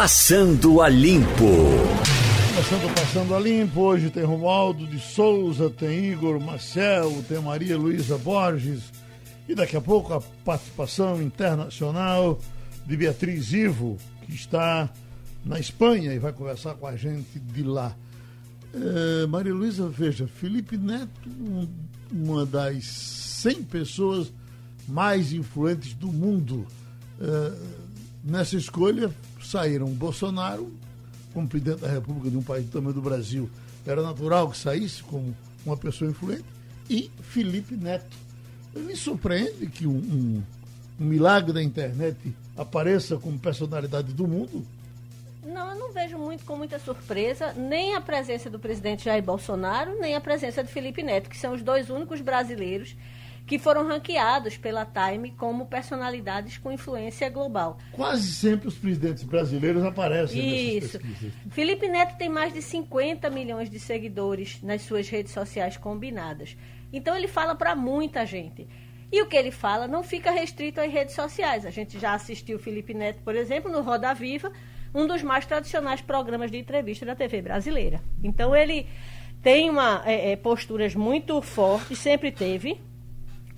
[0.00, 1.50] Passando a Limpo.
[2.94, 8.92] Passando a Limpo, hoje tem Romualdo de Souza, tem Igor Marcel, tem Maria Luísa Borges
[9.48, 12.38] e daqui a pouco a participação internacional
[12.86, 14.88] de Beatriz Ivo, que está
[15.44, 17.92] na Espanha e vai conversar com a gente de lá.
[18.72, 21.66] É, Maria Luísa, veja, Felipe Neto, um,
[22.12, 24.32] uma das 100 pessoas
[24.86, 26.68] mais influentes do mundo.
[27.20, 27.52] É,
[28.22, 29.10] nessa escolha
[29.48, 30.72] saíram Bolsonaro,
[31.32, 33.48] como presidente da República de um país do tamanho do Brasil,
[33.86, 35.34] era natural que saísse como
[35.64, 36.44] uma pessoa influente,
[36.88, 38.16] e Felipe Neto.
[38.74, 40.42] Me surpreende que um, um,
[41.00, 42.16] um milagre da internet
[42.56, 44.64] apareça como personalidade do mundo
[45.48, 49.98] não, eu não vejo muito com muita surpresa nem a presença do presidente Jair Bolsonaro,
[49.98, 52.94] nem a presença de Felipe Neto, que são os dois únicos brasileiros
[53.48, 57.78] que foram ranqueados pela Time como personalidades com influência global.
[57.92, 61.00] Quase sempre os presidentes brasileiros aparecem Isso.
[61.50, 66.58] Felipe Neto tem mais de 50 milhões de seguidores nas suas redes sociais combinadas.
[66.92, 68.68] Então ele fala para muita gente.
[69.10, 71.64] E o que ele fala não fica restrito às redes sociais.
[71.64, 74.52] A gente já assistiu Felipe Neto, por exemplo, no Roda Viva,
[74.94, 78.02] um dos mais tradicionais programas de entrevista da TV brasileira.
[78.22, 78.86] Então ele
[79.42, 82.78] tem uma é, é, posturas muito fortes, sempre teve,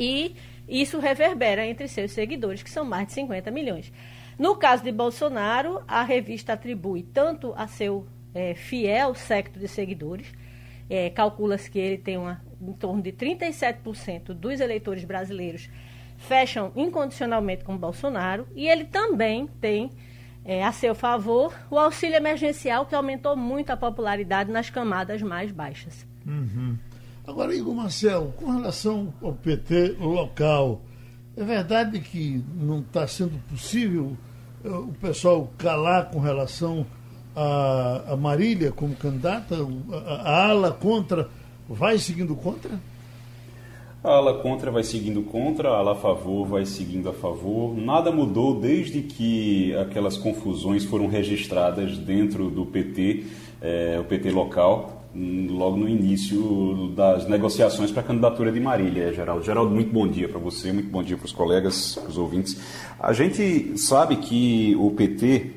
[0.00, 0.34] e
[0.66, 3.92] isso reverbera entre seus seguidores, que são mais de 50 milhões.
[4.38, 10.32] No caso de Bolsonaro, a revista atribui tanto a seu é, fiel secto de seguidores,
[10.88, 15.68] é, calcula-se que ele tem uma, em torno de 37% dos eleitores brasileiros
[16.16, 19.90] fecham incondicionalmente com Bolsonaro, e ele também tem
[20.44, 25.50] é, a seu favor o auxílio emergencial, que aumentou muito a popularidade nas camadas mais
[25.50, 26.06] baixas.
[26.26, 26.76] Uhum.
[27.26, 30.80] Agora, Igor Marcel, com relação ao PT local,
[31.36, 34.16] é verdade que não está sendo possível
[34.64, 36.86] uh, o pessoal calar com relação
[37.34, 39.56] a, Marília como candidata?
[39.92, 41.28] A, ala contra
[41.68, 42.80] vai seguindo contra?
[44.02, 47.76] A ala contra vai seguindo contra, a ala a favor vai seguindo a favor.
[47.76, 53.24] Nada mudou desde que aquelas confusões foram registradas dentro do PT,
[53.60, 59.44] é, o PT local, logo no início das negociações para a candidatura de Marília, Geraldo.
[59.44, 62.60] Geraldo, muito bom dia para você, muito bom dia para os colegas, para os ouvintes.
[62.98, 65.50] A gente sabe que o PT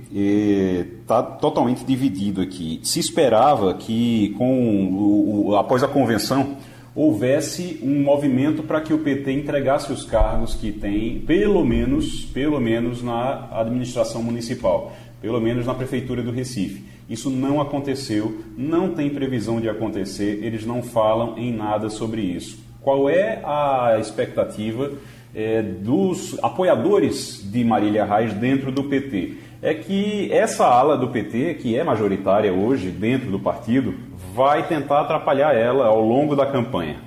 [0.95, 2.79] está é, totalmente dividido aqui.
[2.83, 6.57] Se esperava que, com o, o, após a convenção,
[6.95, 12.59] houvesse um movimento para que o PT entregasse os cargos que tem, pelo menos, pelo
[12.59, 16.92] menos na administração municipal, pelo menos na prefeitura do Recife.
[17.09, 22.63] Isso não aconteceu, não tem previsão de acontecer, eles não falam em nada sobre isso.
[22.81, 24.91] Qual é a expectativa
[25.33, 29.37] é, dos apoiadores de Marília Reis dentro do PT?
[29.61, 33.95] É que essa ala do PT, que é majoritária hoje dentro do partido,
[34.33, 36.97] vai tentar atrapalhar ela ao longo da campanha.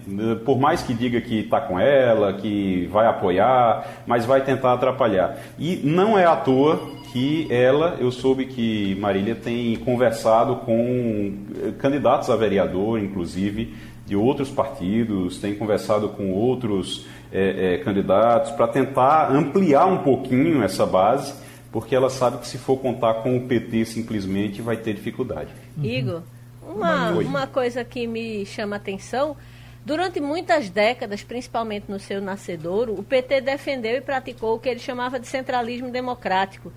[0.46, 5.36] Por mais que diga que está com ela, que vai apoiar, mas vai tentar atrapalhar.
[5.58, 6.80] E não é à toa
[7.12, 11.34] que ela, eu soube que Marília tem conversado com
[11.78, 13.74] candidatos a vereador, inclusive,
[14.06, 20.62] de outros partidos, tem conversado com outros é, é, candidatos para tentar ampliar um pouquinho
[20.62, 21.34] essa base,
[21.72, 25.50] porque ela sabe que se for contar com o PT simplesmente vai ter dificuldade.
[25.82, 26.22] Igor,
[26.62, 29.36] uma, uma coisa que me chama atenção,
[29.84, 34.80] durante muitas décadas, principalmente no seu nascedouro, o PT defendeu e praticou o que ele
[34.80, 36.72] chamava de centralismo democrático,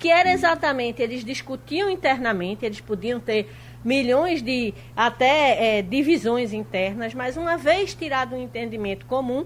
[0.00, 3.50] que era exatamente, eles discutiam internamente, eles podiam ter
[3.84, 9.44] milhões de até é, divisões internas, mas uma vez tirado um entendimento comum,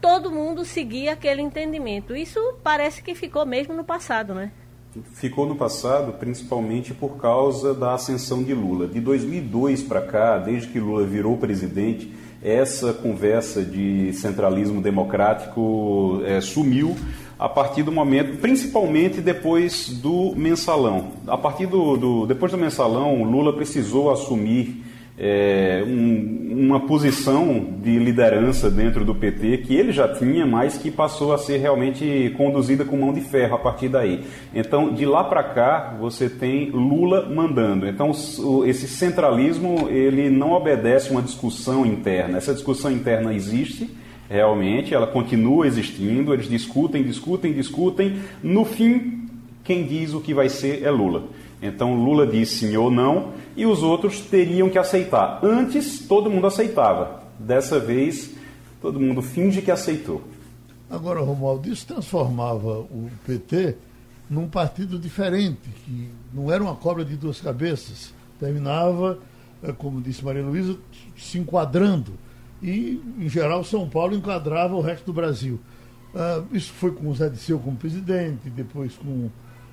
[0.00, 2.16] todo mundo seguia aquele entendimento.
[2.16, 4.50] Isso parece que ficou mesmo no passado, né?
[5.12, 8.88] ficou no passado principalmente por causa da ascensão de Lula.
[8.88, 12.12] De 2002 para cá, desde que Lula virou presidente,
[12.42, 16.96] essa conversa de centralismo democrático é, sumiu
[17.40, 21.12] a partir do momento, principalmente depois do mensalão.
[21.26, 24.84] A partir do, do depois do mensalão, Lula precisou assumir
[25.18, 30.90] é, um, uma posição de liderança dentro do PT que ele já tinha, mas que
[30.90, 34.22] passou a ser realmente conduzida com mão de ferro a partir daí.
[34.54, 37.88] Então, de lá para cá, você tem Lula mandando.
[37.88, 38.10] Então,
[38.66, 42.36] esse centralismo ele não obedece uma discussão interna.
[42.36, 43.88] Essa discussão interna existe
[44.30, 46.32] realmente, ela continua existindo.
[46.32, 48.20] Eles discutem, discutem, discutem.
[48.40, 49.28] No fim,
[49.64, 51.24] quem diz o que vai ser é Lula.
[51.60, 55.40] Então Lula disse sim ou não e os outros teriam que aceitar.
[55.42, 57.24] Antes todo mundo aceitava.
[57.38, 58.34] Dessa vez
[58.80, 60.22] todo mundo finge que aceitou.
[60.88, 63.76] Agora, Romualdo, isso transformava o PT
[64.28, 68.12] num partido diferente, que não era uma cobra de duas cabeças.
[68.38, 69.18] Terminava,
[69.62, 70.76] eh, como disse Maria Luísa,
[71.16, 72.12] se enquadrando.
[72.62, 75.58] E, em geral, São Paulo enquadrava o resto do Brasil.
[76.14, 79.30] Uh, isso foi com o Zé Disseu como presidente, depois com.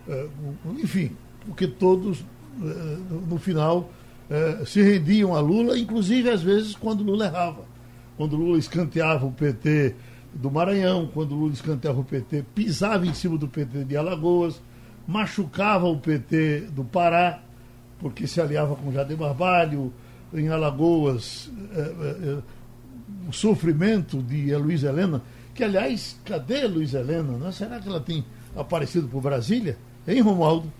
[0.07, 0.29] Uh,
[0.79, 1.11] enfim,
[1.45, 2.25] porque todos, uh,
[3.27, 3.89] no final,
[4.65, 7.63] se rendiam a Lula, inclusive às vezes quando Lula errava.
[8.17, 9.95] Quando Lula escanteava o PT
[10.33, 14.61] do Maranhão, quando Lula escanteava o PT, pisava em cima do PT de Alagoas,
[15.07, 17.39] machucava o PT do Pará,
[17.99, 19.93] porque se aliava com Jader Barbalho,
[20.33, 21.49] em Alagoas,
[23.27, 25.21] o sofrimento de Luiz Helena
[25.57, 27.33] que, aliás, cadê Luiz Helena?
[27.33, 27.51] Né?
[27.51, 28.23] Será que ela tem
[28.55, 29.75] aparecido por Brasília?
[30.07, 30.71] Hein, Romualdo?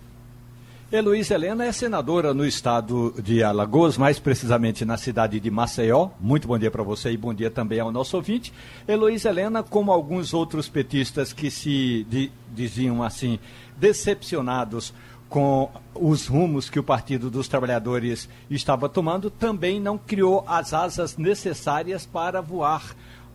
[0.90, 6.10] Heloísa Helena é senadora no estado de Alagoas, mais precisamente na cidade de Maceió.
[6.18, 8.54] Muito bom dia para você e bom dia também ao nosso ouvinte.
[8.86, 13.38] Heloísa Helena, como alguns outros petistas que se di, diziam assim,
[13.76, 14.94] decepcionados
[15.28, 21.16] com os rumos que o Partido dos Trabalhadores estava tomando, também não criou as asas
[21.16, 22.94] necessárias para voar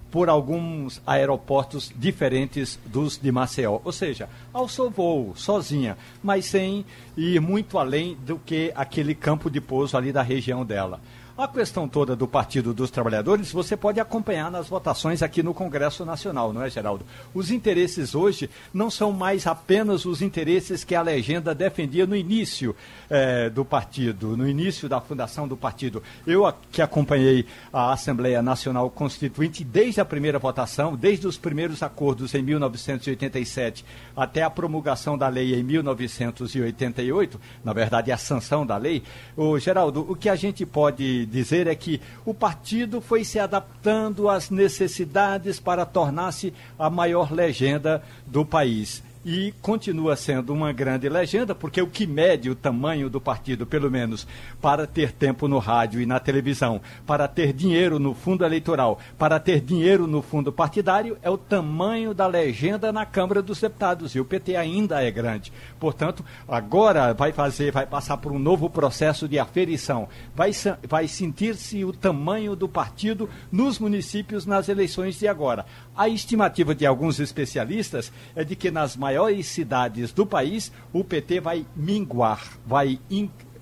[0.09, 3.79] por alguns aeroportos diferentes dos de Maceió.
[3.83, 6.85] Ou seja, alçou voo sozinha, mas sem
[7.17, 11.01] ir muito além do que aquele campo de pouso ali da região dela.
[11.35, 16.05] A questão toda do Partido dos Trabalhadores você pode acompanhar nas votações aqui no Congresso
[16.05, 17.03] Nacional, não é, Geraldo?
[17.33, 22.75] Os interesses hoje não são mais apenas os interesses que a legenda defendia no início
[23.09, 26.03] eh, do partido, no início da fundação do partido.
[26.27, 32.35] Eu que acompanhei a Assembleia Nacional Constituinte desde a primeira votação, desde os primeiros acordos
[32.35, 33.83] em 1987
[34.15, 39.01] até a promulgação da lei em 1988, na verdade a sanção da lei.
[39.35, 44.29] O Geraldo, o que a gente pode dizer é que o partido foi se adaptando
[44.29, 51.55] às necessidades para tornar-se a maior legenda do país e continua sendo uma grande legenda,
[51.55, 54.27] porque o que mede o tamanho do partido, pelo menos
[54.61, 59.39] para ter tempo no rádio e na televisão, para ter dinheiro no fundo eleitoral, para
[59.39, 64.15] ter dinheiro no fundo partidário, é o tamanho da legenda na Câmara dos Deputados.
[64.15, 65.53] E o PT ainda é grande.
[65.79, 70.07] Portanto, agora vai fazer, vai passar por um novo processo de aferição.
[70.35, 70.51] Vai,
[70.87, 75.65] vai sentir-se o tamanho do partido nos municípios nas eleições de agora.
[75.95, 81.39] A estimativa de alguns especialistas é de que nas maiores cidades do país o PT
[81.39, 82.99] vai minguar, vai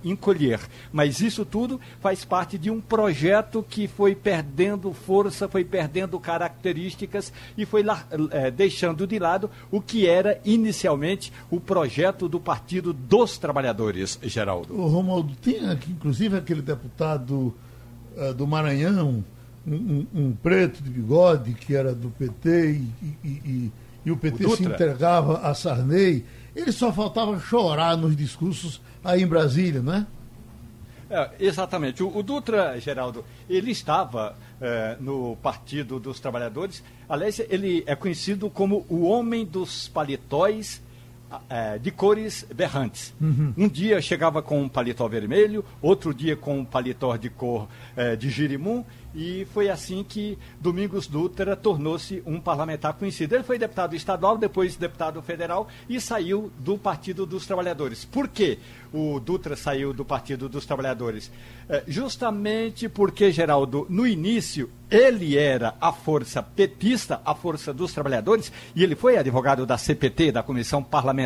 [0.04, 0.60] encolher.
[0.92, 7.32] Mas isso tudo faz parte de um projeto que foi perdendo força, foi perdendo características
[7.58, 12.94] e foi lá, é, deixando de lado o que era inicialmente o projeto do Partido
[12.94, 14.74] dos Trabalhadores, Geraldo.
[14.74, 17.54] O Romualdo, tem aqui, inclusive, aquele deputado
[18.16, 19.24] uh, do Maranhão
[19.66, 23.72] um, um, preto de bigode que era do PT e, e, e,
[24.06, 26.26] e o PT o se entregava a Sarney,
[26.56, 30.08] ele só faltava chorar nos discursos aí em Brasília, não é?
[31.10, 32.02] É, exatamente.
[32.02, 36.82] O, o, Dutra, Geraldo, ele estava é, no Partido dos Trabalhadores.
[37.08, 40.82] Aliás, ele é conhecido como o homem dos paletóis
[41.50, 43.14] é, de cores berrantes.
[43.20, 43.54] Uhum.
[43.58, 48.16] Um dia chegava com um paletó vermelho, outro dia com um paletó de cor é,
[48.16, 48.84] de girimum,
[49.14, 53.36] e foi assim que Domingos Dutra tornou-se um parlamentar conhecido.
[53.36, 58.06] Ele foi deputado estadual, depois deputado federal e saiu do Partido dos Trabalhadores.
[58.06, 58.58] Por quê?
[58.94, 61.32] o Dutra saiu do Partido dos Trabalhadores?
[61.70, 68.52] É, justamente porque, Geraldo, no início ele era a força petista, a força dos trabalhadores,
[68.76, 71.21] e ele foi advogado da CPT, da Comissão Parlamentar,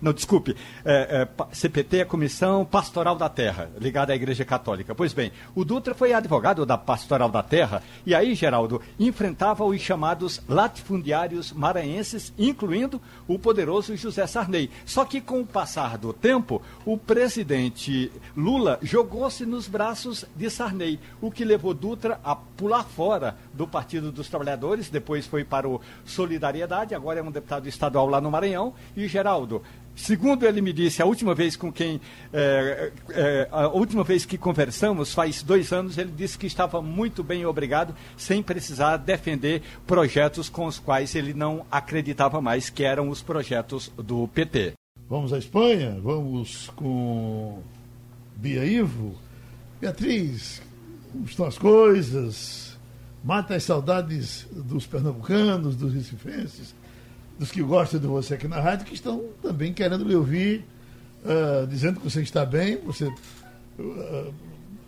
[0.00, 4.94] não, desculpe, é, é, CPT é a Comissão Pastoral da Terra, ligada à Igreja Católica.
[4.94, 9.80] Pois bem, o Dutra foi advogado da Pastoral da Terra, e aí, Geraldo, enfrentava os
[9.80, 14.70] chamados latifundiários maranhenses, incluindo o poderoso José Sarney.
[14.84, 20.98] Só que com o passar do tempo, o presidente Lula jogou-se nos braços de Sarney,
[21.20, 25.80] o que levou Dutra a pular fora do Partido dos Trabalhadores, depois foi para o
[26.04, 28.74] Solidariedade, agora é um deputado estadual lá no Maranhão.
[28.96, 29.62] E Geraldo,
[29.94, 32.00] segundo ele me disse, a última vez com quem
[32.32, 37.22] é, é, a última vez que conversamos, faz dois anos, ele disse que estava muito
[37.22, 43.10] bem obrigado, sem precisar defender projetos com os quais ele não acreditava mais, que eram
[43.10, 44.72] os projetos do PT.
[45.06, 47.62] Vamos à Espanha, vamos com
[48.36, 49.14] Bia Ivo.
[49.78, 50.62] Beatriz,
[51.12, 52.78] como estão as coisas?
[53.22, 56.74] Mata as saudades dos pernambucanos, dos recifenses,
[57.40, 60.62] dos que gostam de você aqui na rádio, que estão também querendo lhe ouvir,
[61.24, 64.34] uh, dizendo que você está bem, você uh,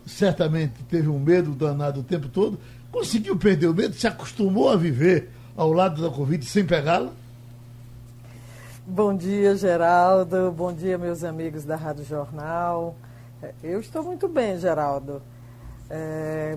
[0.05, 2.59] certamente teve um medo danado o tempo todo,
[2.91, 7.11] conseguiu perder o medo, se acostumou a viver ao lado da Covid sem pegá-la?
[8.85, 10.51] Bom dia, Geraldo.
[10.51, 12.95] Bom dia, meus amigos da Rádio Jornal.
[13.63, 15.23] Eu estou muito bem, Geraldo.
[15.89, 16.55] É,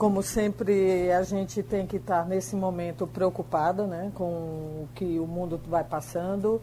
[0.00, 5.26] como sempre, a gente tem que estar nesse momento preocupada né, com o que o
[5.26, 6.58] mundo vai passando,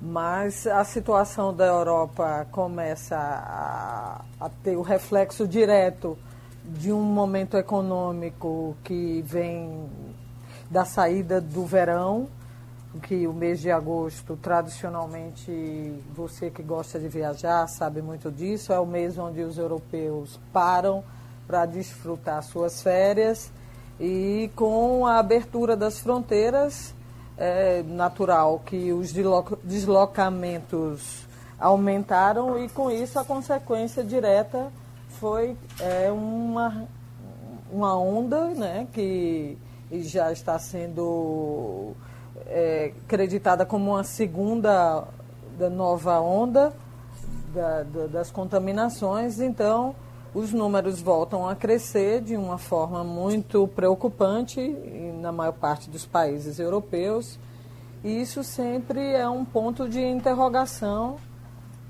[0.00, 6.16] mas a situação da Europa começa a, a ter o reflexo direto
[6.64, 9.86] de um momento econômico que vem
[10.70, 12.30] da saída do verão,
[13.02, 18.80] que o mês de agosto, tradicionalmente, você que gosta de viajar sabe muito disso, é
[18.80, 21.04] o mês onde os europeus param
[21.48, 23.50] para desfrutar suas férias
[23.98, 26.94] e com a abertura das fronteiras,
[27.38, 29.12] é natural que os
[29.64, 31.26] deslocamentos
[31.58, 34.70] aumentaram e com isso a consequência direta
[35.08, 36.86] foi é, uma,
[37.72, 39.56] uma onda né, que
[39.90, 41.94] já está sendo
[42.46, 45.04] é, acreditada como uma segunda
[45.58, 46.72] da nova onda
[47.52, 49.40] da, da, das contaminações.
[49.40, 49.94] Então,
[50.34, 54.60] os números voltam a crescer de uma forma muito preocupante
[55.20, 57.38] na maior parte dos países europeus.
[58.04, 61.16] E isso sempre é um ponto de interrogação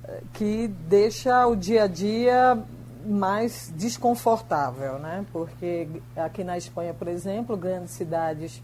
[0.05, 2.63] é, que deixa o dia a dia
[3.05, 5.25] mais desconfortável, né?
[5.33, 8.63] Porque aqui na Espanha, por exemplo, grandes cidades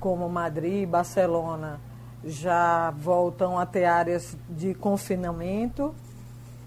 [0.00, 1.80] como Madrid e Barcelona
[2.24, 5.94] já voltam a ter áreas de confinamento.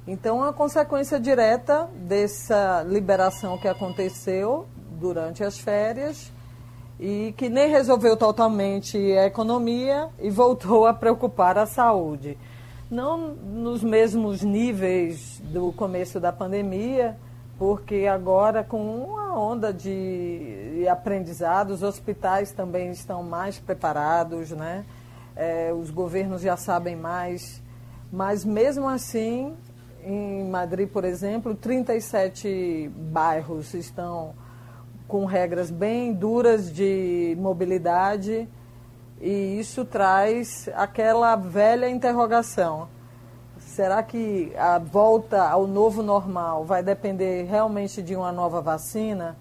[0.08, 4.68] Então, a consequência direta dessa liberação que aconteceu
[5.00, 6.32] durante as férias
[7.00, 12.38] e que nem resolveu totalmente a economia e voltou a preocupar a saúde
[12.94, 17.18] não nos mesmos níveis do começo da pandemia,
[17.58, 24.86] porque agora com uma onda de aprendizado, os hospitais também estão mais preparados, né?
[25.36, 27.64] É, os governos já sabem mais,
[28.12, 29.56] mas mesmo assim,
[30.06, 34.34] em Madrid, por exemplo, 37 bairros estão
[35.08, 38.48] com regras bem duras de mobilidade
[39.22, 42.88] e isso traz aquela velha interrogação.
[43.58, 49.38] Será que a volta ao novo normal vai depender realmente de uma nova vacina?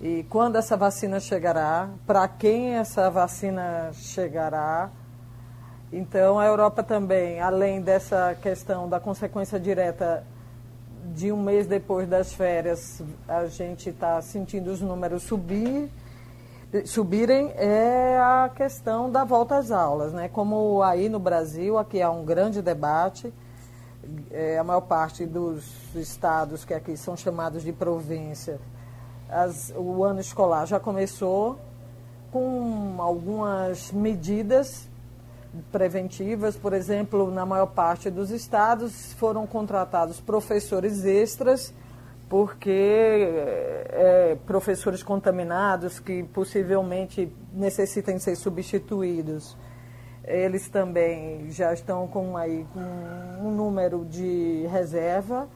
[0.00, 1.90] E quando essa vacina chegará?
[2.06, 4.90] Para quem essa vacina chegará?
[5.92, 10.24] Então, a Europa também, além dessa questão da consequência direta
[11.14, 15.90] de um mês depois das férias, a gente está sentindo os números subir
[16.84, 20.28] subirem é a questão da volta às aulas, né?
[20.28, 23.32] Como aí no Brasil, aqui há um grande debate,
[24.30, 25.64] é, a maior parte dos
[25.96, 28.60] estados que aqui são chamados de província,
[29.28, 31.58] as, o ano escolar já começou
[32.30, 34.88] com algumas medidas
[35.72, 41.72] preventivas, por exemplo, na maior parte dos estados foram contratados professores extras
[42.30, 42.70] porque
[43.90, 49.56] é, professores contaminados que possivelmente necessitem ser substituídos,
[50.24, 52.80] eles também já estão com, aí, com
[53.44, 55.48] um número de reserva,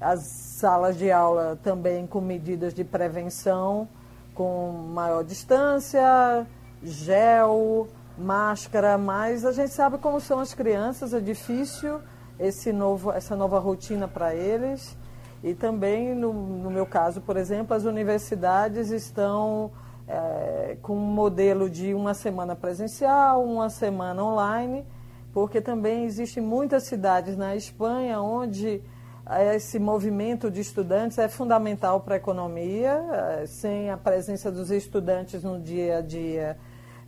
[0.00, 3.86] as salas de aula também com medidas de prevenção,
[4.34, 6.46] com maior distância,
[6.82, 12.00] gel, máscara, mas a gente sabe como são as crianças, é difícil
[12.38, 14.96] esse novo, essa nova rotina para eles.
[15.42, 19.70] E também, no, no meu caso, por exemplo, as universidades estão
[20.08, 24.86] é, com um modelo de uma semana presencial, uma semana online,
[25.32, 28.82] porque também existem muitas cidades na Espanha onde
[29.26, 32.92] é, esse movimento de estudantes é fundamental para a economia.
[33.40, 36.56] É, sem a presença dos estudantes no dia a dia,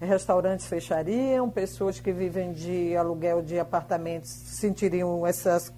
[0.01, 5.73] restaurantes fechariam, pessoas que vivem de aluguel de apartamentos sentiriam essas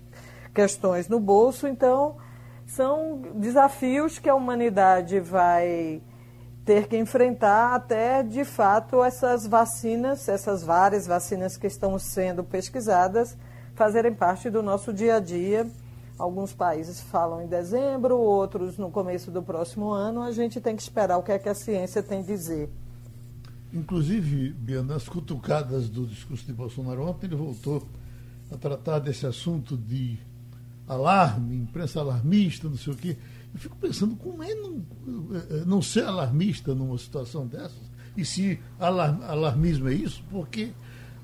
[0.52, 1.66] questões no bolso.
[1.66, 2.16] Então,
[2.66, 6.02] são desafios que a humanidade vai
[6.64, 13.38] ter que enfrentar até, de fato, essas vacinas, essas várias vacinas que estão sendo pesquisadas,
[13.74, 15.66] fazerem parte do nosso dia a dia.
[16.18, 20.20] Alguns países falam em dezembro, outros no começo do próximo ano.
[20.20, 22.68] A gente tem que esperar o que é que a ciência tem a dizer.
[23.72, 27.86] Inclusive, Bia, nas cutucadas do discurso de Bolsonaro ontem, ele voltou
[28.50, 30.18] a tratar desse assunto de
[30.86, 33.16] alarme, imprensa alarmista, não sei o quê.
[33.52, 34.82] Eu fico pensando como é não,
[35.50, 40.72] eh, não ser alarmista numa situação dessas, e se alarm, alarmismo é isso, porque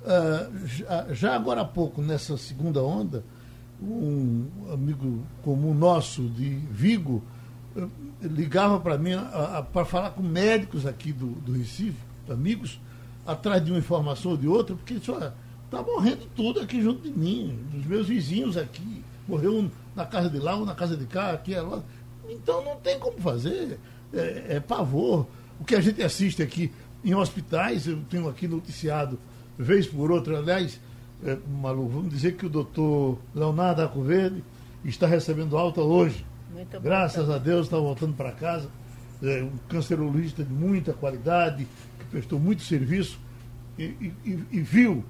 [0.03, 3.25] uh, já, agora há pouco, nessa segunda onda,
[3.83, 7.23] um amigo comum nosso de Vigo
[7.75, 7.91] uh,
[8.23, 9.13] ligava para mim
[9.73, 11.99] para falar com médicos aqui do, do Recife,
[12.33, 12.81] amigos,
[13.27, 15.35] atrás de uma informação ou de outra, porque olha,
[15.75, 19.03] Está morrendo tudo aqui junto de mim, dos meus vizinhos aqui.
[19.27, 21.83] Morreu um na casa de lá, um na casa de cá, aqui, lá.
[22.29, 23.81] Então não tem como fazer.
[24.13, 25.27] É, é pavor.
[25.59, 26.71] O que a gente assiste aqui
[27.05, 29.19] em hospitais, eu tenho aqui noticiado,
[29.59, 30.81] vez por outra, aliás,
[31.25, 34.45] é, Malu, vamos dizer que o doutor Leonardo Acoverde
[34.85, 36.25] está recebendo alta hoje.
[36.53, 37.33] Muito Graças bom.
[37.33, 38.69] a Deus está voltando para casa.
[39.23, 41.67] É um cancerologista de muita qualidade,
[41.99, 43.19] que prestou muito serviço
[43.79, 43.85] e,
[44.25, 45.05] e, e viu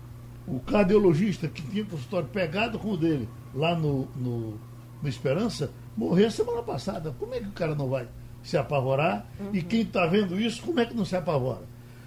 [0.47, 4.59] o cardiologista que tinha o consultório pegado com o dele lá no, no,
[5.03, 7.15] no Esperança morrer semana passada.
[7.19, 8.07] Como é que o cara não vai
[8.43, 9.27] se apavorar?
[9.41, 9.51] Uhum.
[9.53, 11.63] E quem está vendo isso, como é que não se apavora?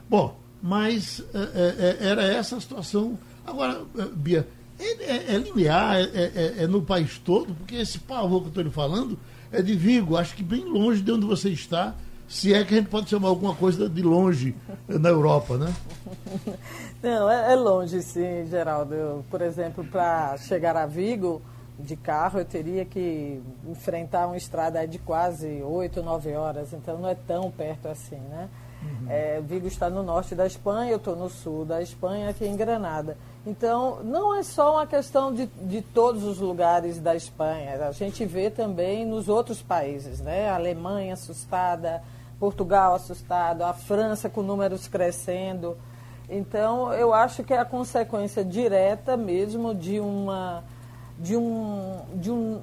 [0.09, 3.17] Bom, mas é, é, era essa a situação.
[3.45, 3.81] Agora,
[4.15, 4.47] Bia,
[4.79, 9.17] é, é linear, é, no país todo, porque esse pavor que eu estou lhe falando
[9.51, 11.95] é de Vigo, acho que bem longe de onde você está,
[12.27, 14.55] se é que a gente pode chamar alguma coisa de longe
[14.87, 15.73] na Europa, né?
[17.01, 18.93] Não, é, longe sim, Geraldo.
[18.93, 21.41] Eu, por exemplo, para chegar a Vigo
[21.79, 27.07] de carro, eu teria que enfrentar uma estrada de quase 8, 9 horas, então não
[27.07, 28.49] é tão perto assim, né?
[28.81, 29.07] Uhum.
[29.09, 32.55] É, Vigo está no norte da Espanha, eu estou no sul da Espanha, aqui em
[32.55, 33.17] Granada.
[33.47, 38.25] Então, não é só uma questão de, de todos os lugares da Espanha, a gente
[38.25, 40.49] vê também nos outros países, né?
[40.49, 42.03] A Alemanha assustada,
[42.37, 45.77] Portugal assustado, a França com números crescendo.
[46.29, 50.63] Então, eu acho que é a consequência direta mesmo de uma
[51.17, 52.61] de um de um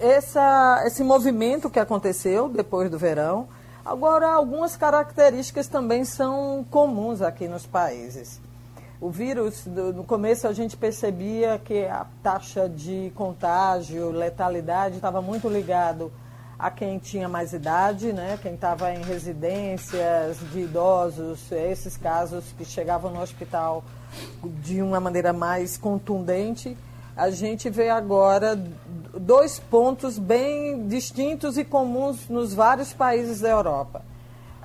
[0.00, 3.46] essa, esse movimento que aconteceu depois do verão
[3.84, 8.40] Agora, algumas características também são comuns aqui nos países.
[9.04, 15.46] O vírus, no começo a gente percebia que a taxa de contágio, letalidade estava muito
[15.46, 16.10] ligado
[16.58, 18.38] a quem tinha mais idade, né?
[18.40, 23.84] quem estava em residências de idosos, esses casos que chegavam no hospital
[24.62, 26.74] de uma maneira mais contundente
[27.14, 28.58] a gente vê agora
[29.20, 34.00] dois pontos bem distintos e comuns nos vários países da Europa.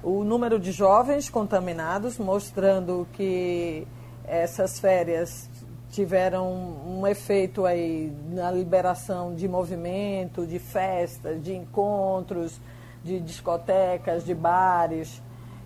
[0.02, 3.86] O número de jovens contaminados, mostrando que
[4.26, 5.50] essas férias
[5.92, 6.48] tiveram
[6.88, 12.60] um efeito aí na liberação de movimento, de festas, de encontros,
[13.04, 15.22] de discotecas, de bares.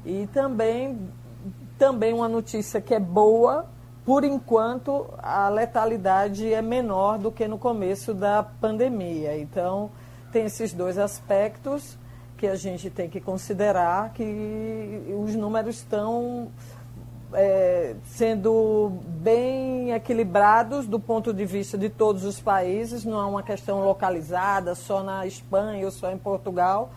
[0.05, 0.97] E também,
[1.77, 3.65] também uma notícia que é boa,
[4.05, 9.37] por enquanto, a letalidade é menor do que no começo da pandemia.
[9.37, 9.91] Então,
[10.31, 11.97] tem esses dois aspectos
[12.37, 16.49] que a gente tem que considerar que os números estão
[17.33, 23.43] é, sendo bem equilibrados do ponto de vista de todos os países, não é uma
[23.43, 26.91] questão localizada só na Espanha ou só em Portugal,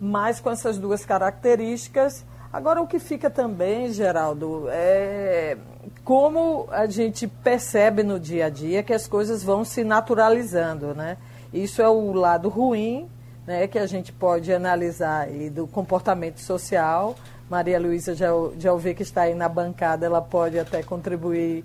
[0.00, 5.56] mas com essas duas características Agora, o que fica também, Geraldo, é
[6.04, 11.16] como a gente percebe no dia a dia que as coisas vão se naturalizando, né?
[11.52, 13.08] Isso é o lado ruim,
[13.46, 17.14] né, que a gente pode analisar aí do comportamento social.
[17.50, 21.64] Maria Luísa já, já ouvi que está aí na bancada, ela pode até contribuir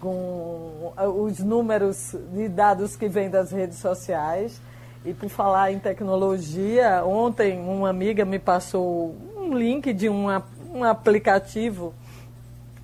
[0.00, 4.58] com os números de dados que vêm das redes sociais.
[5.04, 10.82] E por falar em tecnologia, ontem uma amiga me passou um link de uma, um
[10.82, 11.92] aplicativo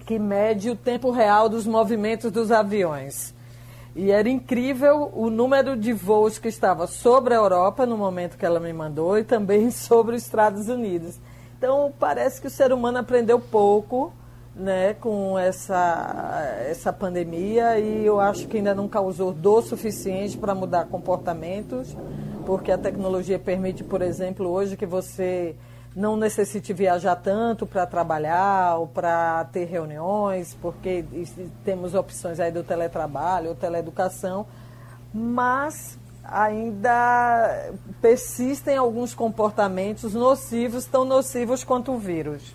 [0.05, 3.35] que mede o tempo real dos movimentos dos aviões.
[3.97, 8.45] E era incrível o número de voos que estava sobre a Europa no momento que
[8.45, 11.19] ela me mandou e também sobre os Estados Unidos.
[11.57, 14.13] Então parece que o ser humano aprendeu pouco
[14.55, 20.55] né, com essa, essa pandemia e eu acho que ainda não causou dor suficiente para
[20.55, 21.97] mudar comportamentos,
[22.47, 25.57] porque a tecnologia permite, por exemplo, hoje que você
[25.95, 31.05] não necessite viajar tanto para trabalhar ou para ter reuniões, porque
[31.65, 34.47] temos opções aí do teletrabalho ou teleeducação,
[35.13, 42.55] mas ainda persistem alguns comportamentos nocivos, tão nocivos quanto o vírus.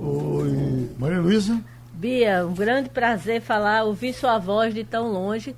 [0.00, 1.60] Oi, Maria Luísa?
[1.92, 5.54] Bia, um grande prazer falar, ouvir sua voz de tão longe.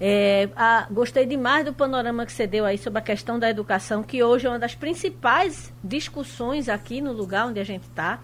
[0.00, 4.02] É, a, gostei demais do panorama que você deu aí sobre a questão da educação,
[4.02, 8.20] que hoje é uma das principais discussões aqui no lugar onde a gente está.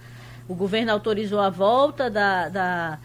[0.48, 2.98] O governo autorizou a volta da, da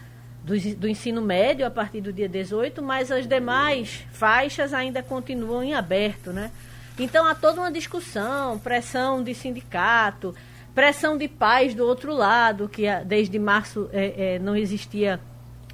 [0.44, 5.62] do, do, ensino médio a partir do dia 18, mas as demais faixas ainda continuam
[5.62, 6.50] em aberto, né?
[6.98, 10.34] Então há toda uma discussão, pressão de sindicato,
[10.74, 15.20] Pressão de pais do outro lado, que desde março é, é, não existia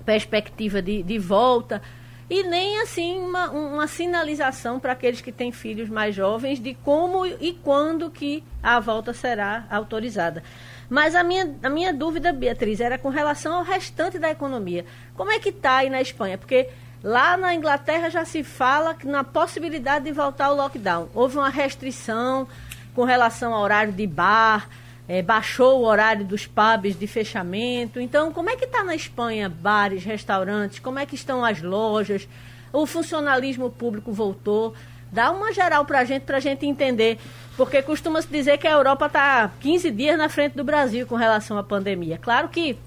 [0.04, 1.80] perspectiva de, de volta.
[2.28, 7.24] e nem assim uma, uma sinalização para aqueles que têm filhos mais jovens de como
[7.24, 10.42] e quando que a volta será autorizada.
[10.88, 14.86] Mas a minha, a minha dúvida, Beatriz, era com relação ao restante da economia.
[15.14, 16.38] Como é que está aí na Espanha?
[16.38, 16.68] Porque
[17.02, 21.08] lá na Inglaterra já se fala na possibilidade de voltar ao lockdown.
[21.14, 22.48] Houve uma restrição
[22.94, 24.68] com relação ao horário de bar,
[25.06, 28.00] é, baixou o horário dos pubs de fechamento.
[28.00, 30.78] Então, como é que está na Espanha bares, restaurantes?
[30.78, 32.28] Como é que estão as lojas?
[32.72, 34.74] O funcionalismo público voltou?
[35.10, 37.18] Dá uma geral para a gente, para a gente entender.
[37.58, 41.58] Porque costuma-se dizer que a Europa está 15 dias na frente do Brasil com relação
[41.58, 42.16] à pandemia.
[42.16, 42.78] Claro que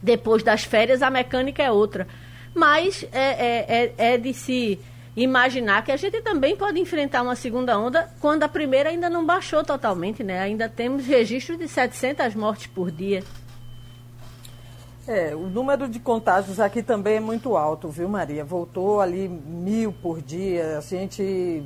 [0.00, 2.06] depois das férias a mecânica é outra.
[2.54, 4.78] Mas é, é, é, é de se
[5.16, 9.26] imaginar que a gente também pode enfrentar uma segunda onda quando a primeira ainda não
[9.26, 10.38] baixou totalmente, né?
[10.40, 13.24] Ainda temos registros de 700 mortes por dia.
[15.08, 18.44] É, o número de contágios aqui também é muito alto, viu, Maria?
[18.44, 20.78] Voltou ali mil por dia.
[20.78, 21.64] A gente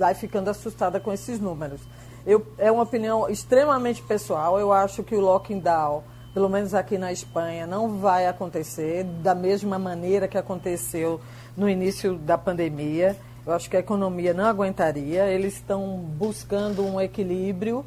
[0.00, 1.82] vai ficando assustada com esses números.
[2.26, 4.58] Eu, é uma opinião extremamente pessoal.
[4.58, 9.78] Eu acho que o lockdown, pelo menos aqui na Espanha, não vai acontecer da mesma
[9.78, 11.20] maneira que aconteceu
[11.54, 13.14] no início da pandemia.
[13.46, 15.26] Eu acho que a economia não aguentaria.
[15.26, 17.84] Eles estão buscando um equilíbrio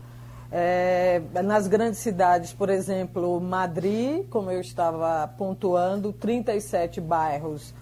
[0.51, 7.73] é, nas grandes cidades, por exemplo, Madrid, como eu estava pontuando, 37 bairros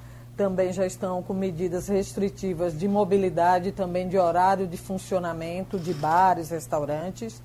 [0.41, 6.49] também já estão com medidas restritivas de mobilidade, também de horário de funcionamento de bares,
[6.49, 7.43] restaurantes.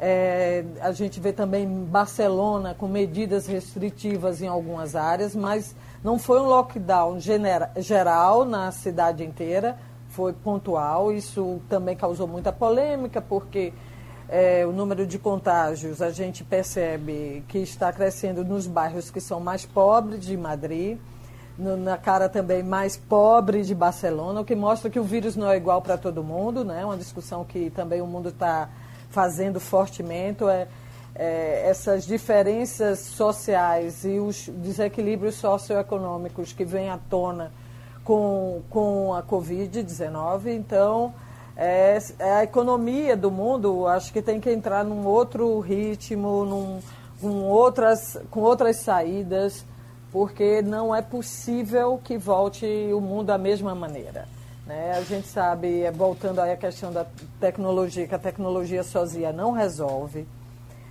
[0.00, 6.40] É, a gente vê também Barcelona com medidas restritivas em algumas áreas, mas não foi
[6.40, 7.18] um lockdown
[7.76, 11.12] geral na cidade inteira, foi pontual.
[11.12, 13.72] Isso também causou muita polêmica, porque
[14.28, 19.38] é, o número de contágios a gente percebe que está crescendo nos bairros que são
[19.38, 20.98] mais pobres de Madrid,
[21.58, 25.50] no, na cara também mais pobre de Barcelona, o que mostra que o vírus não
[25.50, 26.84] é igual para todo mundo, né?
[26.84, 28.68] Uma discussão que também o mundo está
[29.10, 30.66] fazendo fortemente é,
[31.14, 37.52] é, essas diferenças sociais e os desequilíbrios socioeconômicos que vêm à tona
[38.04, 40.46] com, com a Covid-19.
[40.48, 41.14] Então,
[41.56, 46.80] é, é, a economia do mundo acho que tem que entrar num outro ritmo, num,
[47.20, 49.64] com, outras, com outras saídas,
[50.14, 54.28] porque não é possível que volte o mundo da mesma maneira.
[54.64, 54.92] Né?
[54.92, 57.04] A gente sabe, é, voltando à questão da
[57.40, 60.24] tecnologia, que a tecnologia sozinha não resolve.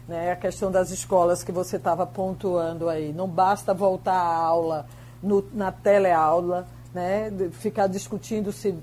[0.09, 0.33] Né?
[0.33, 3.13] A questão das escolas que você estava pontuando aí.
[3.13, 4.85] Não basta voltar à aula
[5.21, 7.31] no, na teleaula, né?
[7.53, 8.77] ficar discutindo se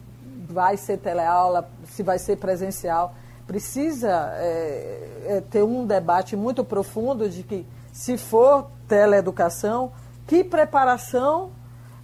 [0.49, 3.15] vai ser teleaula, se vai ser presencial.
[3.47, 9.93] Precisa é, é, ter um debate muito profundo de que, se for teleeducação,
[10.31, 11.51] que preparação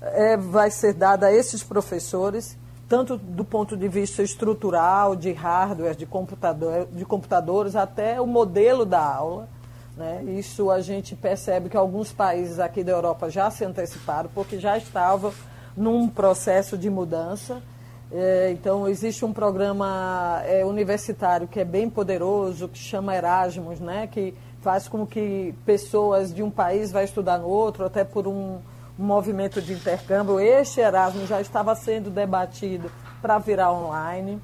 [0.02, 2.58] é, vai ser dada a esses professores,
[2.88, 8.84] tanto do ponto de vista estrutural, de hardware, de, computador, de computadores, até o modelo
[8.84, 9.48] da aula.
[9.96, 10.24] Né?
[10.24, 14.76] Isso a gente percebe que alguns países aqui da Europa já se anteciparam, porque já
[14.76, 15.32] estavam
[15.76, 17.62] num processo de mudança.
[18.10, 24.08] É, então, existe um programa é, universitário que é bem poderoso, que chama Erasmus, né?
[24.08, 24.34] que
[24.66, 28.58] faz com que pessoas de um país vá estudar no outro, até por um,
[28.98, 30.40] movimento de intercâmbio.
[30.40, 32.90] Este Erasmus já estava sendo debatido
[33.22, 34.42] para virar online,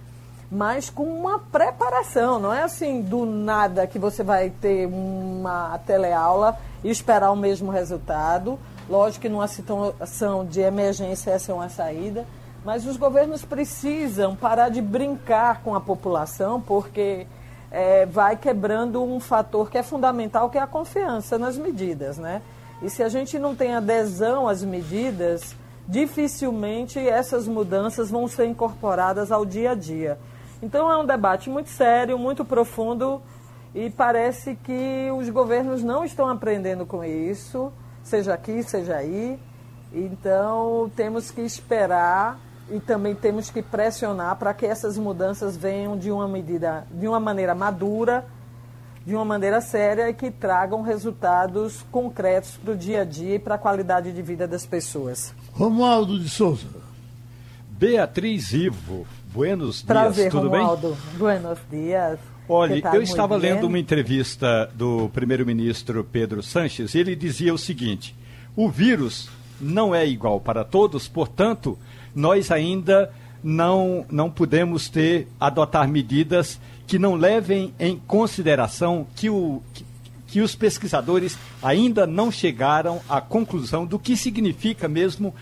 [0.48, 2.38] mas com uma preparação.
[2.38, 7.72] Não é assim do nada que você vai ter uma teleaula e esperar o mesmo
[7.72, 8.60] resultado.
[8.88, 12.24] Lógico que numa situação de emergência essa é uma saída,
[12.64, 17.26] mas os governos precisam parar de brincar com a população, porque
[17.72, 22.42] é, vai quebrando um fator que é fundamental, que é a confiança nas medidas, né?
[22.82, 25.56] E se a gente não tem adesão às medidas,
[25.88, 30.18] dificilmente essas mudanças vão ser incorporadas ao dia a dia.
[30.62, 33.22] Então é um debate muito sério, muito profundo
[33.74, 39.40] e parece que os governos não estão aprendendo com isso, seja aqui, seja aí.
[39.92, 42.38] Então temos que esperar
[42.72, 47.20] e também temos que pressionar para que essas mudanças venham de uma medida, de uma
[47.20, 48.24] maneira madura,
[49.04, 53.38] de uma maneira séria e que tragam resultados concretos para o dia a dia e
[53.38, 55.34] para a qualidade de vida das pessoas.
[55.52, 56.66] Romualdo de Souza.
[57.68, 60.88] Beatriz Ivo, buenos Prazer, dias, tudo Romualdo.
[60.88, 61.18] bem?
[61.18, 62.18] Buenos dias.
[62.48, 68.16] Olha, eu estava lendo uma entrevista do primeiro-ministro Pedro Sanches e ele dizia o seguinte:
[68.56, 69.28] o vírus
[69.60, 71.78] não é igual para todos, portanto,
[72.14, 73.10] nós ainda
[73.42, 79.84] não, não podemos ter, adotar medidas que não levem em consideração que, o, que,
[80.26, 85.34] que os pesquisadores ainda não chegaram à conclusão do que significa mesmo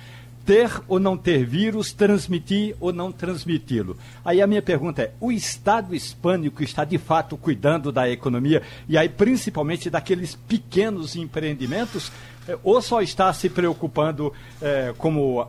[0.44, 3.96] ter ou não ter vírus, transmitir ou não transmiti-lo.
[4.24, 8.96] Aí a minha pergunta é: o Estado hispânico está de fato cuidando da economia e
[8.96, 12.10] aí principalmente daqueles pequenos empreendimentos,
[12.48, 15.46] eh, ou só está se preocupando eh, como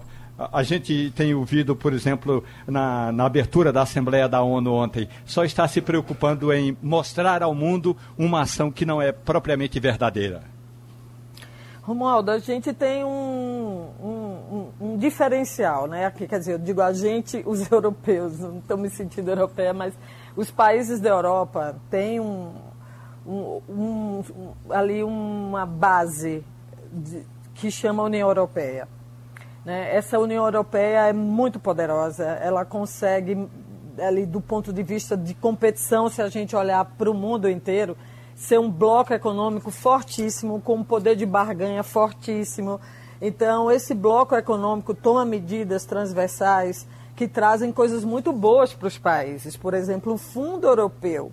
[0.51, 5.43] a gente tem ouvido, por exemplo, na, na, abertura da Assembleia da ONU ontem, só
[5.43, 10.43] está se preocupando em mostrar ao mundo uma ação que não é propriamente verdadeira.
[11.82, 16.12] Romualdo, a gente tem um, um, um, um, diferencial, né?
[16.12, 19.93] Quer dizer, eu digo a gente, os europeus, não estou me sentindo europeia, mas
[20.36, 22.54] os países da Europa têm um,
[24.69, 26.43] ali uma base
[26.91, 28.88] de, que chama União Europeia.
[29.65, 29.95] Né?
[29.95, 33.47] Essa União Europeia é muito poderosa, ela consegue,
[34.00, 37.95] ali, do ponto de vista de competição, se a gente olhar para o mundo inteiro,
[38.36, 42.80] ser um bloco econômico fortíssimo, com um poder de barganha fortíssimo.
[43.21, 49.56] Então, esse bloco econômico toma medidas transversais que trazem coisas muito boas para os países.
[49.56, 51.32] Por exemplo, o Fundo Europeu,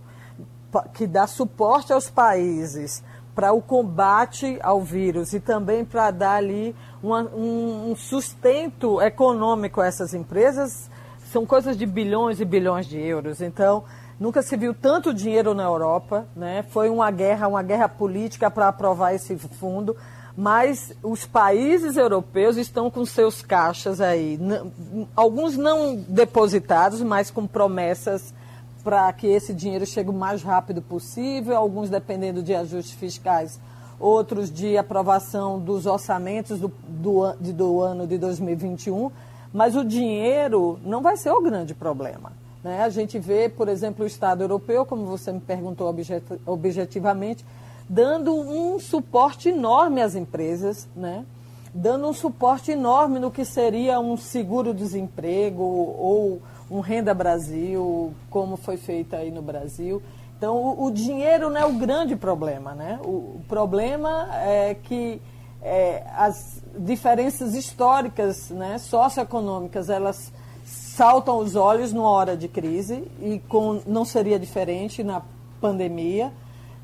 [0.93, 3.03] que dá suporte aos países
[3.39, 9.81] para o combate ao vírus e também para dar ali uma, um, um sustento econômico
[9.81, 10.91] a essas empresas,
[11.31, 13.41] são coisas de bilhões e bilhões de euros.
[13.41, 13.85] Então,
[14.19, 16.65] Nunca se viu tanto dinheiro na Europa, né?
[16.71, 19.97] Foi uma guerra, uma guerra política para aprovar esse fundo,
[20.37, 24.37] mas os países europeus estão com seus caixas aí,
[25.15, 28.35] alguns não depositados, mas com promessas
[28.83, 33.59] para que esse dinheiro chegue o mais rápido possível, alguns dependendo de ajustes fiscais,
[33.99, 39.11] outros de aprovação dos orçamentos do, do, do ano de 2021,
[39.53, 42.33] mas o dinheiro não vai ser o grande problema.
[42.63, 42.83] Né?
[42.83, 45.93] A gente vê, por exemplo, o Estado europeu, como você me perguntou
[46.47, 47.45] objetivamente,
[47.89, 51.25] dando um suporte enorme às empresas, né?
[51.75, 58.77] Dando um suporte enorme no que seria um seguro-desemprego ou um Renda Brasil, como foi
[58.77, 60.03] feito aí no Brasil.
[60.37, 62.75] Então, o, o dinheiro não é o grande problema.
[62.75, 62.99] Né?
[63.05, 65.21] O, o problema é que
[65.63, 70.33] é, as diferenças históricas, né, socioeconômicas, elas
[70.65, 75.23] saltam os olhos numa hora de crise e com, não seria diferente na
[75.61, 76.33] pandemia.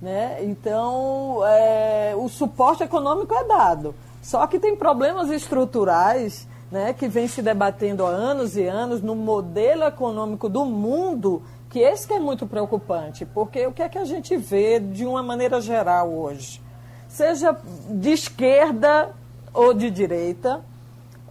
[0.01, 0.39] Né?
[0.43, 3.95] Então, é, o suporte econômico é dado.
[4.25, 9.15] Só que tem problemas estruturais né, que vem se debatendo há anos e anos no
[9.15, 13.99] modelo econômico do mundo, que esse que é muito preocupante, porque o que é que
[13.99, 16.63] a gente vê de uma maneira geral hoje?
[17.07, 17.55] Seja
[17.91, 19.11] de esquerda
[19.53, 20.65] ou de direita,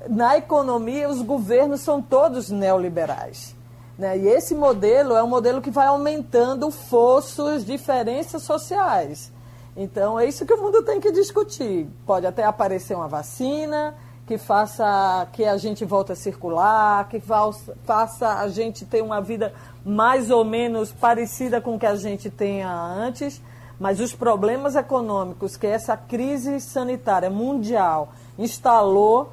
[0.08, 3.56] na economia, os governos são todos neoliberais.
[3.98, 4.20] Né?
[4.20, 9.33] E esse modelo é um modelo que vai aumentando o fosso, as diferenças sociais.
[9.76, 11.88] Então, é isso que o mundo tem que discutir.
[12.06, 18.40] Pode até aparecer uma vacina que faça que a gente volte a circular, que faça
[18.40, 22.72] a gente ter uma vida mais ou menos parecida com o que a gente tinha
[22.72, 23.42] antes,
[23.78, 29.32] mas os problemas econômicos que essa crise sanitária mundial instalou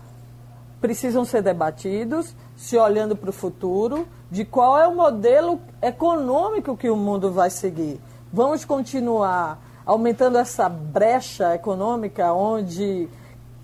[0.80, 6.88] precisam ser debatidos, se olhando para o futuro, de qual é o modelo econômico que
[6.88, 8.00] o mundo vai seguir.
[8.32, 9.58] Vamos continuar
[9.90, 13.08] aumentando essa brecha econômica onde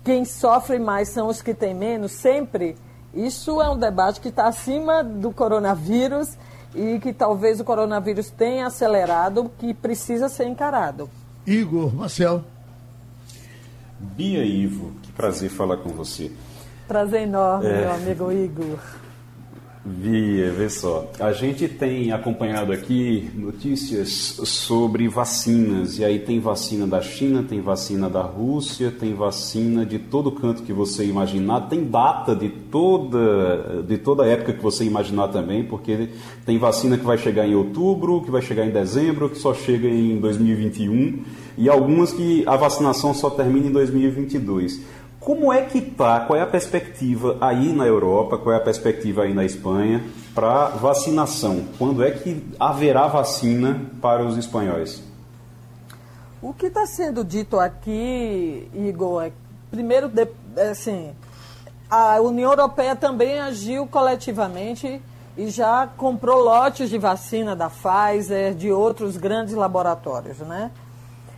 [0.03, 2.75] quem sofre mais são os que têm menos, sempre?
[3.13, 6.37] Isso é um debate que está acima do coronavírus
[6.75, 11.09] e que talvez o coronavírus tenha acelerado, que precisa ser encarado.
[11.45, 12.43] Igor, Marcel.
[13.97, 16.29] Bia Ivo, que prazer falar com você.
[16.89, 17.81] Prazer enorme, é.
[17.81, 18.79] meu amigo Igor.
[19.89, 21.09] Via, vê só.
[21.17, 24.09] A gente tem acompanhado aqui notícias
[24.43, 25.97] sobre vacinas.
[25.97, 30.63] E aí tem vacina da China, tem vacina da Rússia, tem vacina de todo canto
[30.63, 31.69] que você imaginar.
[31.69, 36.09] Tem data de toda, de toda época que você imaginar também, porque
[36.45, 39.87] tem vacina que vai chegar em outubro, que vai chegar em dezembro, que só chega
[39.87, 41.23] em 2021.
[41.57, 44.81] E algumas que a vacinação só termina em 2022.
[45.27, 49.23] Como é que está, qual é a perspectiva aí na Europa, qual é a perspectiva
[49.23, 50.01] aí na Espanha
[50.33, 51.65] para vacinação?
[51.77, 55.03] Quando é que haverá vacina para os espanhóis?
[56.41, 59.33] O que está sendo dito aqui, Igor, é,
[59.69, 60.09] primeiro,
[60.55, 61.13] é, assim,
[61.89, 65.01] a União Europeia também agiu coletivamente
[65.35, 70.71] e já comprou lotes de vacina da Pfizer, de outros grandes laboratórios, né?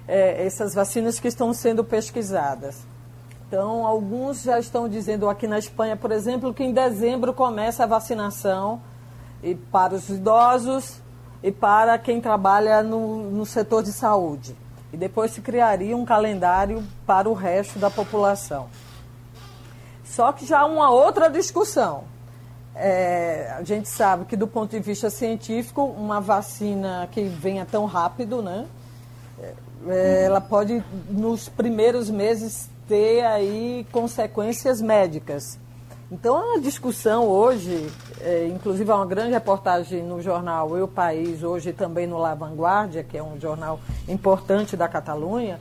[0.07, 2.87] É, essas vacinas que estão sendo pesquisadas.
[3.49, 7.87] Então, alguns já estão dizendo aqui na Espanha, por exemplo, que em dezembro começa a
[7.87, 8.79] vacinação
[9.41, 11.01] e para os idosos
[11.41, 14.55] e para quem trabalha no, no setor de saúde.
[14.93, 18.67] E depois se criaria um calendário para o resto da população.
[20.03, 22.03] Só que já uma outra discussão.
[22.75, 27.87] É, a gente sabe que do ponto de vista científico, uma vacina que venha tão
[27.87, 28.67] rápido, né?
[29.87, 35.59] É, ela pode, nos primeiros meses, ter aí consequências médicas.
[36.11, 37.87] Então, a discussão hoje,
[38.19, 43.03] é, inclusive há uma grande reportagem no jornal Eu País, hoje também no La Vanguardia,
[43.03, 45.59] que é um jornal importante da Catalunha,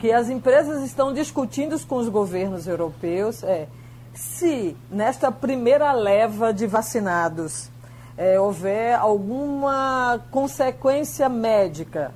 [0.00, 3.68] que as empresas estão discutindo com os governos europeus é,
[4.12, 7.70] se nesta primeira leva de vacinados
[8.18, 12.12] é, houver alguma consequência médica,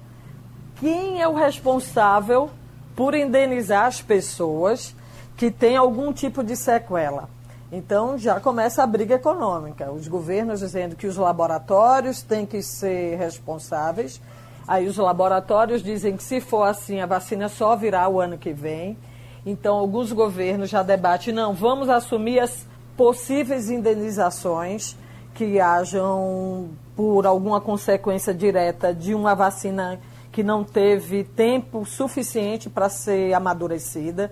[0.80, 2.50] quem é o responsável
[2.94, 4.94] por indenizar as pessoas
[5.36, 7.28] que têm algum tipo de sequela?
[7.72, 9.90] Então já começa a briga econômica.
[9.92, 14.20] Os governos dizendo que os laboratórios têm que ser responsáveis.
[14.66, 18.52] Aí os laboratórios dizem que se for assim, a vacina só virá o ano que
[18.52, 18.98] vem.
[19.46, 24.96] Então alguns governos já debatem, não, vamos assumir as possíveis indenizações
[25.34, 29.98] que hajam por alguma consequência direta de uma vacina
[30.32, 34.30] que não teve tempo suficiente para ser amadurecida.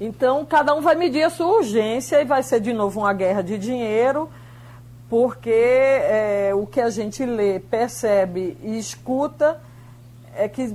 [0.00, 3.42] Então, cada um vai medir a sua urgência e vai ser de novo uma guerra
[3.42, 4.28] de dinheiro,
[5.08, 9.60] porque é, o que a gente lê, percebe e escuta
[10.34, 10.74] é que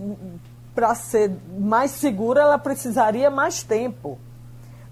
[0.76, 4.20] para ser mais segura ela precisaria mais tempo.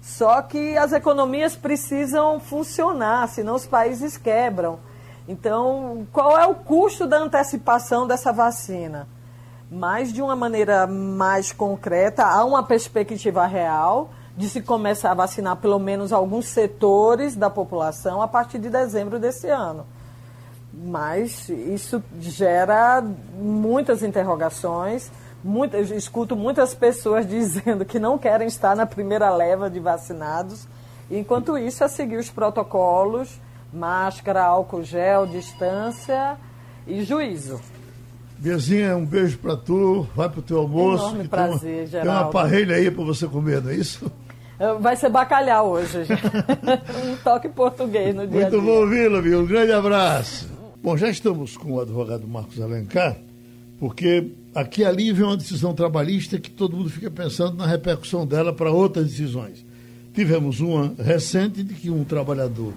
[0.02, 4.78] Só que as economias precisam funcionar, senão os países quebram.
[5.28, 9.08] Então, qual é o custo da antecipação dessa vacina?
[9.70, 15.56] Mas de uma maneira mais concreta, há uma perspectiva real de se começar a vacinar
[15.56, 19.86] pelo menos alguns setores da população a partir de dezembro desse ano.
[20.72, 23.02] Mas isso gera
[23.34, 25.10] muitas interrogações.
[25.72, 30.68] Eu escuto muitas pessoas dizendo que não querem estar na primeira leva de vacinados.
[31.10, 33.40] Enquanto isso, é seguir os protocolos,
[33.72, 36.36] máscara, álcool gel, distância
[36.86, 37.60] e juízo.
[38.38, 41.04] Biazinha, um beijo para tu, vai pro teu almoço.
[41.06, 42.10] Enorme prazer, tem uma, Geraldo.
[42.10, 44.10] Tem uma parelha aí para você comer, não é isso?
[44.80, 45.98] Vai ser bacalhau hoje.
[47.04, 49.40] um toque português no dia Muito bom ouvi-lo, viu?
[49.40, 50.48] Um grande abraço.
[50.82, 53.16] Bom, já estamos com o advogado Marcos Alencar,
[53.78, 58.52] porque aqui ali vem uma decisão trabalhista que todo mundo fica pensando na repercussão dela
[58.52, 59.64] para outras decisões.
[60.14, 62.72] Tivemos uma recente de que um trabalhador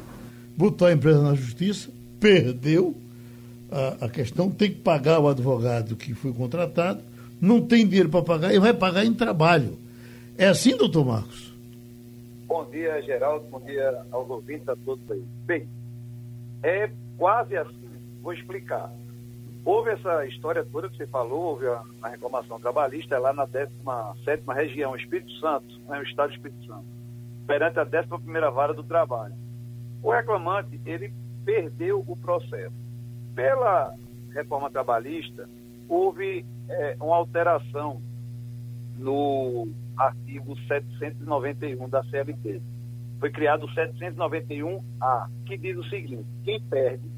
[0.58, 2.94] botou a empresa na justiça, perdeu
[3.72, 7.02] a, a questão, tem que pagar o advogado que foi contratado,
[7.40, 9.78] não tem dinheiro para pagar e vai pagar em trabalho.
[10.38, 11.54] É assim, doutor Marcos?
[12.48, 13.46] Bom dia, Geraldo.
[13.52, 15.24] Bom dia aos ouvintes, a todos aí.
[15.46, 15.68] Bem,
[16.64, 17.90] é quase assim.
[18.22, 18.92] Vou explicar.
[19.64, 23.46] Houve essa história toda que você falou, houve a, a reclamação trabalhista é lá na
[23.46, 26.86] 17 região, Espírito Santo, né, o estado do Espírito Santo,
[27.46, 29.36] perante a 11 vara do trabalho.
[30.02, 31.14] O reclamante, ele
[31.46, 32.74] perdeu o processo.
[33.40, 33.96] Pela
[34.34, 35.50] reforma trabalhista,
[35.88, 38.02] houve é, uma alteração
[38.98, 42.62] no artigo 791 da CLT.
[43.18, 47.10] Foi criado o 791A, que diz o seguinte: quem perde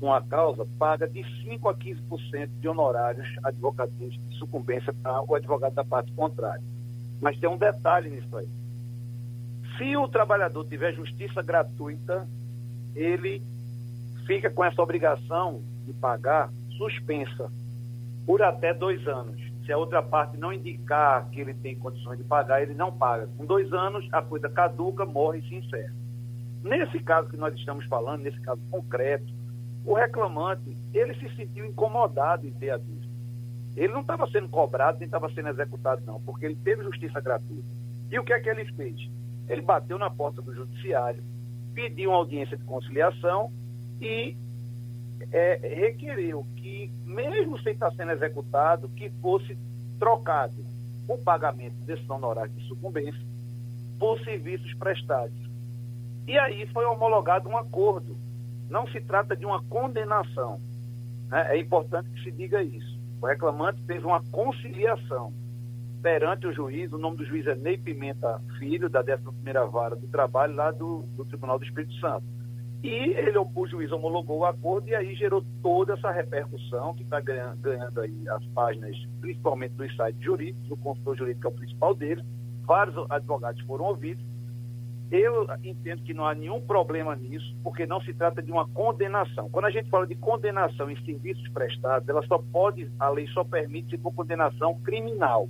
[0.00, 5.74] uma causa paga de 5 a 15% de honorários advocatícios de sucumbência para o advogado
[5.74, 6.64] da parte contrária.
[7.20, 8.48] Mas tem um detalhe nisso aí.
[9.78, 12.26] Se o trabalhador tiver justiça gratuita,
[12.92, 13.40] ele
[14.30, 17.50] fica com essa obrigação de pagar suspensa
[18.24, 19.36] por até dois anos.
[19.66, 23.28] Se a outra parte não indicar que ele tem condições de pagar, ele não paga.
[23.36, 25.92] Com dois anos, a coisa caduca, morre e se encerra.
[26.62, 29.26] Nesse caso que nós estamos falando, nesse caso concreto,
[29.84, 33.10] o reclamante, ele se sentiu incomodado em ter a dívida.
[33.76, 37.66] Ele não estava sendo cobrado, nem estava sendo executado, não, porque ele teve justiça gratuita.
[38.12, 39.10] E o que é que ele fez?
[39.48, 41.20] Ele bateu na porta do judiciário,
[41.74, 43.50] pediu uma audiência de conciliação
[44.00, 44.36] e
[45.30, 49.56] é, requereu que, mesmo sem estar sendo executado, que fosse
[49.98, 50.64] trocado
[51.06, 53.20] o pagamento desse honorário de sucumbência
[53.98, 55.36] por serviços prestados.
[56.26, 58.16] E aí foi homologado um acordo.
[58.68, 60.60] Não se trata de uma condenação.
[61.28, 61.56] Né?
[61.56, 62.98] É importante que se diga isso.
[63.20, 65.32] O reclamante fez uma conciliação
[66.00, 66.92] perante o juiz.
[66.92, 71.02] O nome do juiz é Ney Pimenta Filho, da 11ª Vara do Trabalho, lá do,
[71.16, 72.24] do Tribunal do Espírito Santo.
[72.82, 77.20] E ele, o juiz homologou o acordo e aí gerou toda essa repercussão que está
[77.20, 82.24] ganhando, aí as páginas, principalmente dos sites jurídicos, o consultor jurídico é o principal deles,
[82.64, 84.24] vários advogados foram ouvidos.
[85.10, 89.50] Eu entendo que não há nenhum problema nisso, porque não se trata de uma condenação.
[89.50, 93.42] Quando a gente fala de condenação em serviços prestados, ela só pode, a lei só
[93.44, 95.48] permite se for condenação criminal.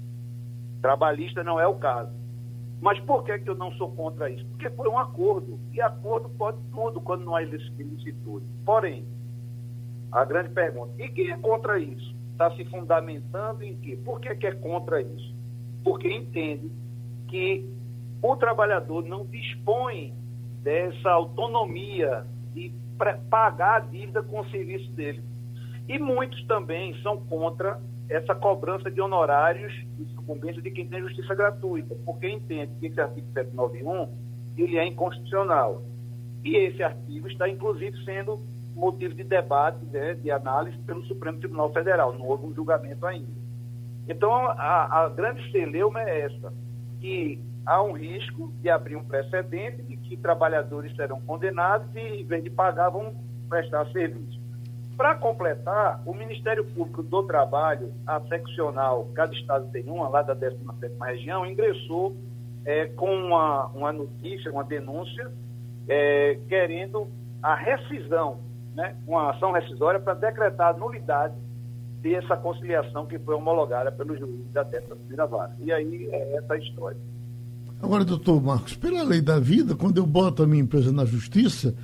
[0.81, 2.20] Trabalhista não é o caso.
[2.81, 4.45] Mas por que, que eu não sou contra isso?
[4.47, 5.59] Porque foi um acordo.
[5.73, 8.47] E acordo pode tudo quando não há ilicitude.
[8.65, 9.05] Porém,
[10.11, 12.15] a grande pergunta, e quem é contra isso?
[12.33, 13.99] Está se fundamentando em quê?
[14.03, 15.35] Por que, que é contra isso?
[15.85, 16.71] Porque entende
[17.29, 17.69] que
[18.23, 20.15] o trabalhador não dispõe
[20.63, 22.73] dessa autonomia de
[23.29, 25.23] pagar a dívida com o serviço dele.
[25.87, 27.81] E muitos também são contra
[28.11, 33.01] essa cobrança de honorários e sucumbência de quem tem justiça gratuita, porque entende que esse
[33.01, 34.09] artigo 791
[34.59, 35.83] ele é inconstitucional.
[36.45, 38.39] E esse artigo está, inclusive, sendo
[38.75, 43.41] motivo de debate, né, de análise pelo Supremo Tribunal Federal, não houve um julgamento ainda.
[44.09, 46.53] Então, a, a grande celeuma é essa,
[47.01, 52.25] que há um risco de abrir um precedente de que trabalhadores serão condenados e, em
[52.25, 53.15] vez de pagar, vão
[53.49, 54.40] prestar serviço.
[55.01, 60.37] Para completar, o Ministério Público do Trabalho, a seccional, cada estado tem uma, lá da
[60.37, 62.15] 17ª região, ingressou
[62.67, 65.33] é, com uma, uma notícia, uma denúncia,
[65.89, 67.09] é, querendo
[67.43, 68.41] a rescisão,
[68.75, 71.35] né, uma ação rescisória para decretar a nulidade
[72.03, 75.57] dessa conciliação que foi homologada pelo juiz da 13ª Vara.
[75.61, 76.99] E aí é essa a história.
[77.83, 81.75] Agora, doutor Marcos, pela lei da vida, quando eu boto a minha empresa na justiça,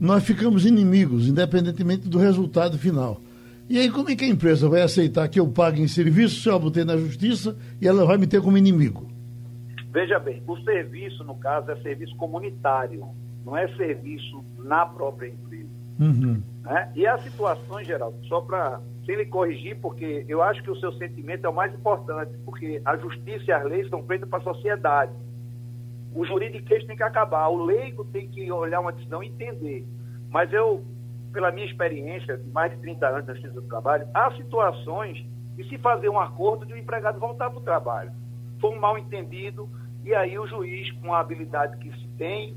[0.00, 3.20] nós ficamos inimigos, independentemente do resultado final.
[3.68, 6.48] E aí, como é que a empresa vai aceitar que eu pague em serviço se
[6.48, 9.08] eu botei na justiça e ela vai me ter como inimigo?
[9.90, 13.06] Veja bem, o serviço, no caso, é serviço comunitário,
[13.44, 15.68] não é serviço na própria empresa.
[15.98, 16.42] Uhum.
[16.62, 16.92] Né?
[16.96, 20.76] E a situação, em geral, só para sem lhe corrigir, porque eu acho que o
[20.80, 24.38] seu sentimento é o mais importante, porque a justiça e as leis são feitas para
[24.38, 25.12] a sociedade
[26.14, 29.84] o juridiquês tem que acabar, o leigo tem que olhar uma decisão e entender.
[30.30, 30.84] Mas eu,
[31.32, 35.68] pela minha experiência, de mais de 30 anos na justiça do trabalho, há situações de
[35.68, 38.12] se fazer um acordo de o um empregado voltar para o trabalho.
[38.60, 39.68] Foi um mal entendido,
[40.04, 42.54] e aí o juiz, com a habilidade que se tem,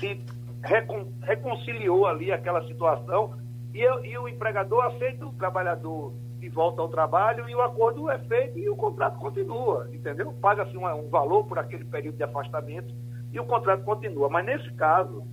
[0.00, 0.20] se
[0.62, 3.34] recon, reconciliou ali aquela situação,
[3.74, 8.18] e, e o empregador aceita o trabalhador de volta ao trabalho e o acordo é
[8.20, 10.32] feito e o contrato continua, entendeu?
[10.40, 12.94] Paga-se um, um, valor por aquele período de afastamento
[13.32, 14.28] e o contrato continua.
[14.28, 15.24] Mas nesse caso,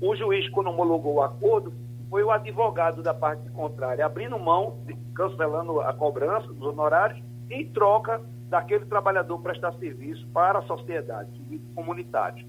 [0.00, 1.72] o juiz, quando homologou o acordo,
[2.10, 4.78] foi o advogado da parte contrária, abrindo mão,
[5.14, 11.64] cancelando a cobrança dos honorários, em troca daquele trabalhador prestar serviço para a sociedade, serviço
[11.74, 12.46] comunitário.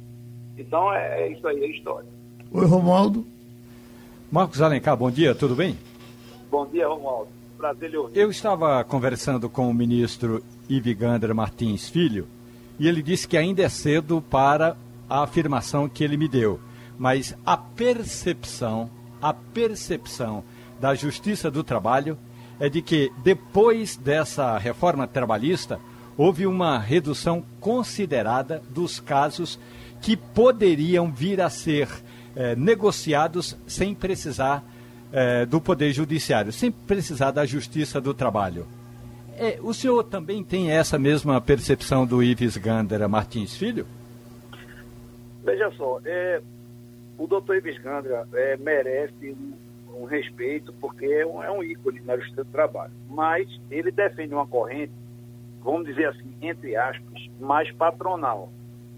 [0.57, 2.09] Então, é, é isso aí, é a história.
[2.51, 3.25] Oi, Romualdo.
[4.31, 5.77] Marcos Alencar, bom dia, tudo bem?
[6.49, 7.38] Bom dia, Romualdo.
[7.97, 8.17] Ouvir.
[8.17, 12.25] Eu estava conversando com o ministro Ivigander Martins Filho
[12.79, 14.77] e ele disse que ainda é cedo para
[15.09, 16.59] a afirmação que ele me deu.
[16.97, 18.89] Mas a percepção,
[19.21, 20.43] a percepção
[20.79, 22.17] da Justiça do Trabalho
[22.59, 25.79] é de que depois dessa reforma trabalhista
[26.17, 29.59] houve uma redução considerada dos casos
[30.01, 31.89] que poderiam vir a ser
[32.35, 34.63] eh, negociados sem precisar
[35.11, 38.65] é, do Poder Judiciário, sem precisar da Justiça do Trabalho.
[39.37, 43.85] É, o senhor também tem essa mesma percepção do Ives Gandera Martins Filho?
[45.43, 46.41] Veja só, é,
[47.17, 52.01] o doutor Ives Gandera é, merece um, um, respeito porque é um, é um ícone
[52.01, 54.91] na Justiça do Trabalho, mas ele defende uma corrente,
[55.63, 58.51] vamos dizer assim, entre aspas, mais patronal.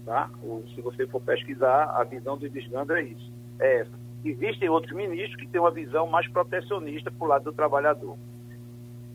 [0.04, 0.28] Tá?
[0.42, 4.68] Ou, se você for pesquisar, a visão do Ives Gandera é isso, é essa existem
[4.68, 8.16] outros ministros que têm uma visão mais protecionista para o lado do trabalhador.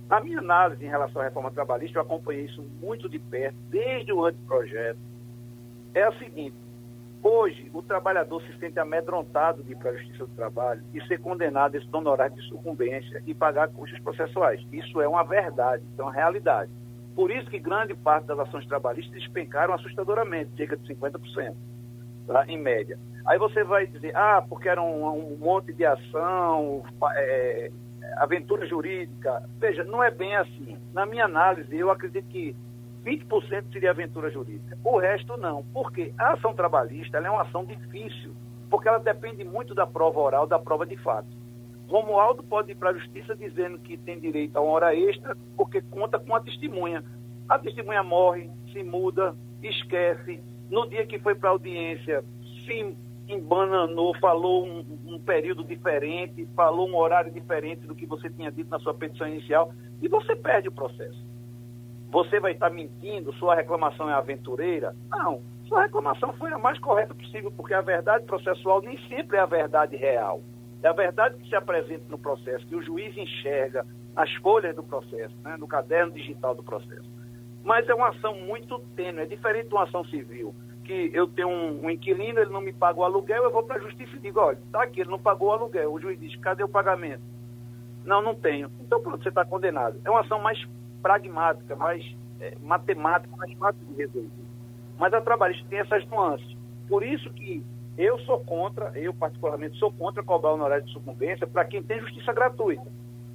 [0.09, 4.13] Na minha análise em relação à reforma trabalhista, eu acompanhei isso muito de perto, desde
[4.13, 4.99] o anteprojeto.
[5.93, 6.55] É a seguinte:
[7.21, 11.19] hoje o trabalhador se sente amedrontado de ir para a Justiça do Trabalho e ser
[11.19, 14.65] condenado a esse honorário de sucumbência e pagar custos processuais.
[14.71, 16.71] Isso é uma verdade, isso é uma realidade.
[17.13, 21.55] Por isso que grande parte das ações trabalhistas despencaram assustadoramente, cerca de 50%,
[22.27, 22.45] tá?
[22.47, 22.97] em média.
[23.27, 26.81] Aí você vai dizer, ah, porque era um, um monte de ação,
[27.17, 27.69] é,
[28.15, 29.43] aventura jurídica.
[29.59, 30.77] Veja, não é bem assim.
[30.93, 32.55] Na minha análise, eu acredito que
[33.05, 34.77] 20% seria aventura jurídica.
[34.81, 35.63] O resto não.
[35.73, 38.33] Porque a ação trabalhista é uma ação difícil,
[38.69, 41.27] porque ela depende muito da prova oral, da prova de fato.
[41.89, 45.81] Romualdo pode ir para a justiça dizendo que tem direito a uma hora extra porque
[45.81, 47.03] conta com a testemunha.
[47.47, 50.41] A testemunha morre, se muda, esquece.
[50.69, 52.23] No dia que foi para a audiência,
[52.65, 52.95] se
[53.27, 58.69] embananou, falou um, um, período diferente, falou um horário diferente do que você tinha dito
[58.69, 59.71] na sua petição inicial,
[60.01, 61.25] e você perde o processo.
[62.09, 64.95] Você vai estar mentindo, sua reclamação é aventureira?
[65.09, 69.41] Não, sua reclamação foi a mais correta possível, porque a verdade processual nem sempre é
[69.41, 70.41] a verdade real.
[70.81, 74.83] É a verdade que se apresenta no processo, que o juiz enxerga nas folhas do
[74.83, 77.09] processo, né, no caderno digital do processo.
[77.63, 80.55] Mas é uma ação muito tênue, é diferente de uma ação civil.
[80.87, 83.75] Que eu tenho um, um, inquilino, ele não me paga o aluguel, eu vou para
[83.75, 85.91] a justiça e digo, olha, está aqui, ele não pagou o aluguel.
[85.91, 87.21] O juiz diz, cadê o pagamento?
[88.05, 88.71] Não, não tenho.
[88.79, 89.99] Então pronto, você está condenado.
[90.05, 90.57] É uma ação mais
[91.01, 92.03] pragmática, mais
[92.39, 94.29] é, matemática, mais fácil de resolver.
[94.97, 96.55] Mas a trabalhista tem essas nuances.
[96.87, 97.63] Por isso que
[97.97, 102.31] eu sou contra, eu particularmente sou contra cobrar honorário de sucumbência para quem tem justiça
[102.31, 102.87] gratuita.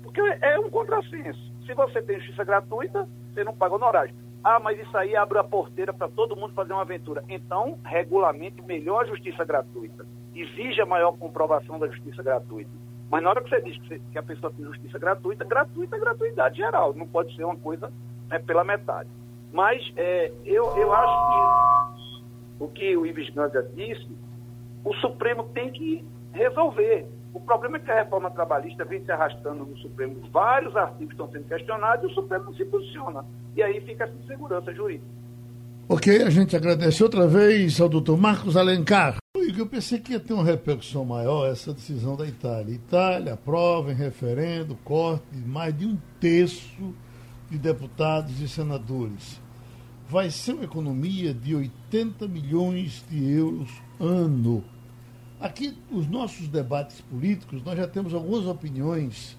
[0.03, 1.53] Porque é um contrassenso.
[1.67, 4.15] Se você tem justiça gratuita, você não paga honorário.
[4.45, 7.23] Ah, mas isso aí abre a porteira para todo mundo fazer uma aventura.
[7.29, 10.05] Então, regulamente melhor a justiça gratuita.
[10.35, 12.71] Exija maior comprovação da justiça gratuita.
[13.11, 16.57] Mas na hora que você diz que, a pessoa tem justiça gratuita, gratuita é gratuidade
[16.57, 16.95] geral.
[16.95, 17.93] Não pode ser uma coisa
[18.29, 19.09] né, pela metade.
[19.53, 24.09] Mas é, eu, eu acho que o que o Ives Gandra disse,
[24.85, 27.07] o Supremo tem que resolver.
[27.35, 30.17] O problema é que a reforma trabalhista vem se arrastando no Supremo.
[30.31, 33.25] Vários artigos estão sendo questionados e o Supremo não se posiciona.
[33.57, 35.11] E aí fica essa insegurança jurídica.
[35.89, 39.17] Ok, a gente agradece outra vez ao doutor Marcos Alencar.
[39.35, 42.75] Eu pensei que ia ter uma repercussão maior essa decisão da Itália.
[42.75, 46.95] Itália aprova em referendo corte de mais de um terço
[47.51, 49.41] de deputados e senadores.
[50.09, 53.71] Vai ser uma economia de 80 milhões de euros
[54.01, 54.65] ano
[55.43, 59.37] Aqui, os nossos debates políticos, nós já temos algumas opiniões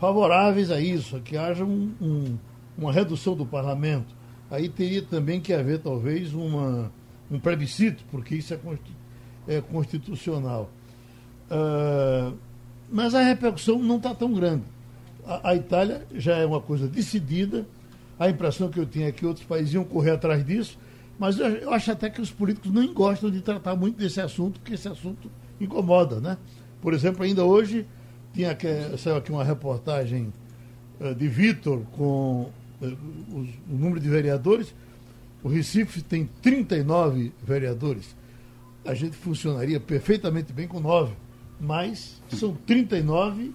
[0.00, 2.38] favoráveis a isso, a que haja um, um,
[2.76, 4.14] uma redução do parlamento.
[4.50, 6.90] Aí teria também que haver, talvez, uma,
[7.30, 8.58] um plebiscito, porque isso é,
[9.46, 10.70] é constitucional.
[11.50, 12.34] Uh,
[12.90, 14.64] mas a repercussão não está tão grande.
[15.26, 17.66] A, a, Itália já é uma coisa decidida,
[18.18, 20.78] a impressão que eu tinha é que outros países iam correr atrás disso,
[21.18, 24.58] mas eu, eu acho até que os políticos não gostam de tratar muito desse assunto,
[24.58, 25.30] porque esse assunto
[25.62, 26.36] incomoda, né?
[26.80, 27.86] Por exemplo, ainda hoje
[28.32, 28.66] tinha que,
[28.98, 30.32] saiu aqui uma reportagem
[31.00, 32.50] uh, de Vitor com
[32.80, 34.74] os, o número de vereadores.
[35.42, 38.16] O Recife tem 39 vereadores.
[38.84, 41.14] A gente funcionaria perfeitamente bem com nove,
[41.60, 43.52] mas são 39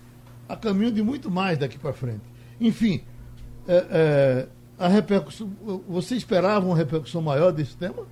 [0.47, 2.21] a caminho de muito mais daqui para frente.
[2.59, 3.01] Enfim,
[3.67, 4.47] é, é,
[4.79, 5.51] a repercussão.
[5.89, 8.05] Você esperava uma repercussão maior desse tema?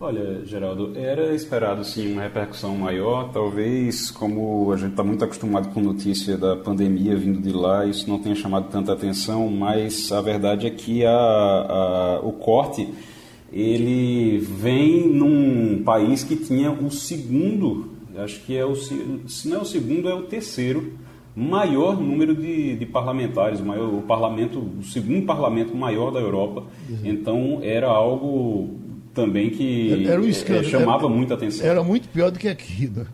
[0.00, 3.32] Olha, Geraldo, era esperado sim uma repercussão maior.
[3.32, 8.08] Talvez, como a gente está muito acostumado com notícia da pandemia vindo de lá, isso
[8.08, 12.88] não tenha chamado tanta atenção, mas a verdade é que a, a, o corte
[13.52, 19.60] ele vem num país que tinha o segundo, acho que é o se não é
[19.62, 20.92] o segundo, é o terceiro
[21.34, 26.64] maior número de, de parlamentares, o, maior, o parlamento, o segundo parlamento maior da Europa.
[26.88, 26.98] Uhum.
[27.04, 31.66] Então era algo também que era um é, escândalo, chamava era, muita atenção.
[31.66, 33.06] Era muito pior do que aqui, né?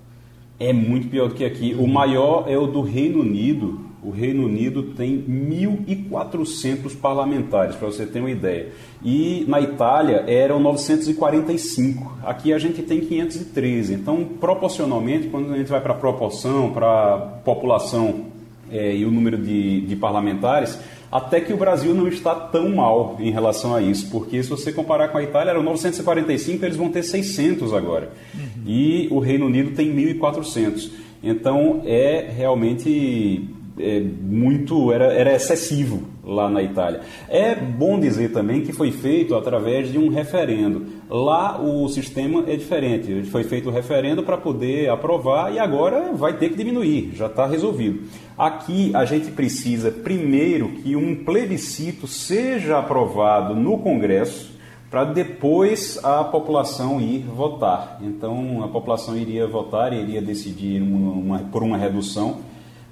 [0.59, 1.75] É muito pior do que aqui.
[1.79, 3.81] O maior é o do Reino Unido.
[4.03, 8.69] O Reino Unido tem 1.400 parlamentares, para você ter uma ideia.
[9.03, 12.19] E na Itália eram 945.
[12.23, 13.95] Aqui a gente tem 513.
[13.95, 18.27] Então, proporcionalmente, quando a gente vai para a proporção, para a população
[18.71, 20.79] é, e o número de, de parlamentares,
[21.15, 24.73] até que o Brasil não está tão mal em relação a isso, porque se você
[24.73, 28.11] comparar com a Itália, eram 945, eles vão ter 600 agora.
[28.35, 28.65] Uhum.
[28.67, 30.91] E o Reino Unido tem 1.400.
[31.23, 33.49] Então é realmente
[33.79, 37.01] é, muito era, era excessivo lá na Itália.
[37.29, 40.87] É bom dizer também que foi feito através de um referendo.
[41.09, 43.23] Lá o sistema é diferente.
[43.25, 47.47] Foi feito o referendo para poder aprovar e agora vai ter que diminuir, já está
[47.47, 48.03] resolvido.
[48.37, 54.53] Aqui a gente precisa primeiro que um plebiscito seja aprovado no Congresso
[54.91, 58.01] para depois a população ir votar.
[58.03, 62.41] Então a população iria votar, iria decidir uma, uma, por uma redução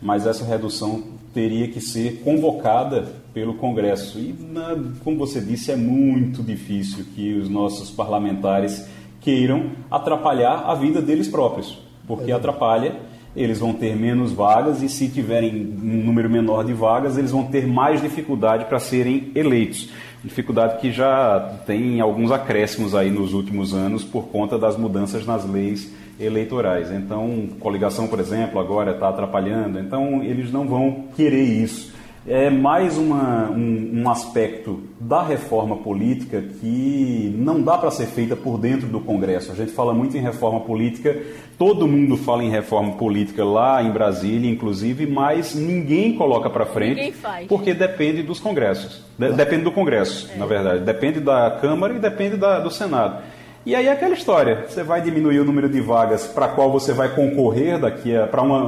[0.02, 4.18] mas essa redução teria que ser convocada pelo Congresso.
[4.18, 8.86] E, na, como você disse, é muito difícil que os nossos parlamentares
[9.20, 12.34] queiram atrapalhar a vida deles próprios, porque é.
[12.34, 12.96] atrapalha,
[13.34, 17.44] eles vão ter menos vagas e, se tiverem um número menor de vagas, eles vão
[17.44, 19.90] ter mais dificuldade para serem eleitos.
[20.22, 25.48] Dificuldade que já tem alguns acréscimos aí nos últimos anos por conta das mudanças nas
[25.48, 26.92] leis eleitorais.
[26.92, 29.80] Então, coligação, por exemplo, agora está atrapalhando.
[29.80, 31.92] Então, eles não vão querer isso.
[32.26, 38.36] É mais uma, um, um aspecto da reforma política que não dá para ser feita
[38.36, 39.50] por dentro do Congresso.
[39.50, 41.20] A gente fala muito em reforma política,
[41.58, 47.12] todo mundo fala em reforma política lá em Brasília, inclusive, mas ninguém coloca para frente
[47.48, 49.02] porque depende dos congressos.
[49.18, 50.38] De, depende do Congresso, é.
[50.38, 50.84] na verdade.
[50.84, 53.20] Depende da Câmara e depende da, do Senado.
[53.64, 56.92] E aí é aquela história, você vai diminuir o número de vagas para qual você
[56.92, 58.60] vai concorrer daqui a para uma,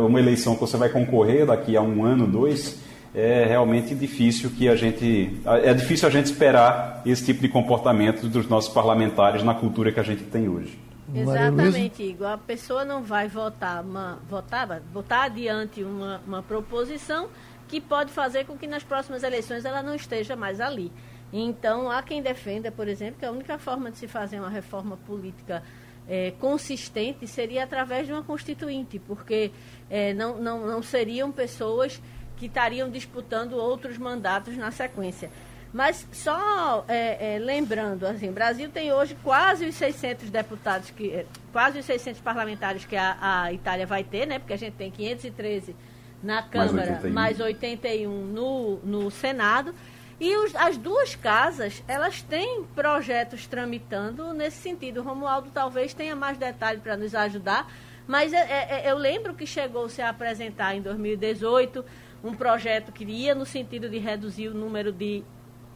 [0.00, 2.78] uma eleição que você vai concorrer daqui a um ano, dois,
[3.12, 8.28] é realmente difícil que a gente é difícil a gente esperar esse tipo de comportamento
[8.28, 10.78] dos nossos parlamentares na cultura que a gente tem hoje.
[11.12, 12.28] Exatamente, Igor.
[12.28, 17.28] A pessoa não vai votar, uma, votar, votar adiante uma, uma proposição
[17.66, 20.92] que pode fazer com que nas próximas eleições ela não esteja mais ali.
[21.32, 24.96] Então, há quem defenda, por exemplo, que a única forma de se fazer uma reforma
[24.96, 25.62] política
[26.08, 29.52] é, consistente seria através de uma constituinte, porque
[29.88, 32.02] é, não, não, não seriam pessoas
[32.36, 35.30] que estariam disputando outros mandatos na sequência.
[35.72, 41.12] Mas só é, é, lembrando, assim, o Brasil tem hoje quase os 600 deputados, que,
[41.12, 44.40] é, quase os 600 parlamentares que a, a Itália vai ter, né?
[44.40, 45.76] Porque a gente tem 513
[46.20, 49.72] na Câmara, mais 81, mais 81 no, no Senado.
[50.20, 55.00] E os, as duas casas, elas têm projetos tramitando nesse sentido.
[55.00, 57.66] O Romualdo talvez tenha mais detalhe para nos ajudar,
[58.06, 61.82] mas é, é, é, eu lembro que chegou-se a apresentar em 2018
[62.22, 65.24] um projeto que ia no sentido de reduzir o número de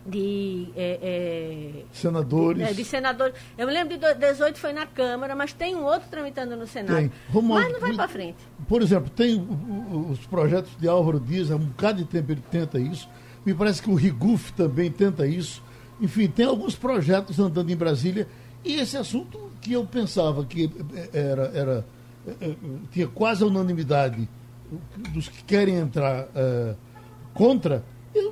[0.06, 2.62] de é, é, senadores.
[2.62, 3.34] De, é, de, senadores.
[3.56, 6.96] Eu me lembro de 18 foi na Câmara, mas tem um outro tramitando no Senado.
[6.96, 7.12] Tem.
[7.30, 8.36] Romualdo, mas não vai para frente.
[8.68, 9.40] Por exemplo, tem
[10.10, 13.08] os projetos de Álvaro Dias, há um bocado de tempo ele tenta isso.
[13.44, 15.62] Me parece que o Riguf também tenta isso.
[16.00, 18.26] Enfim, tem alguns projetos andando em Brasília.
[18.64, 20.70] E esse assunto que eu pensava que
[21.12, 21.86] era, era
[22.26, 22.54] é, é,
[22.90, 24.28] tinha quase a unanimidade
[25.12, 26.74] dos que querem entrar uh,
[27.34, 27.84] contra,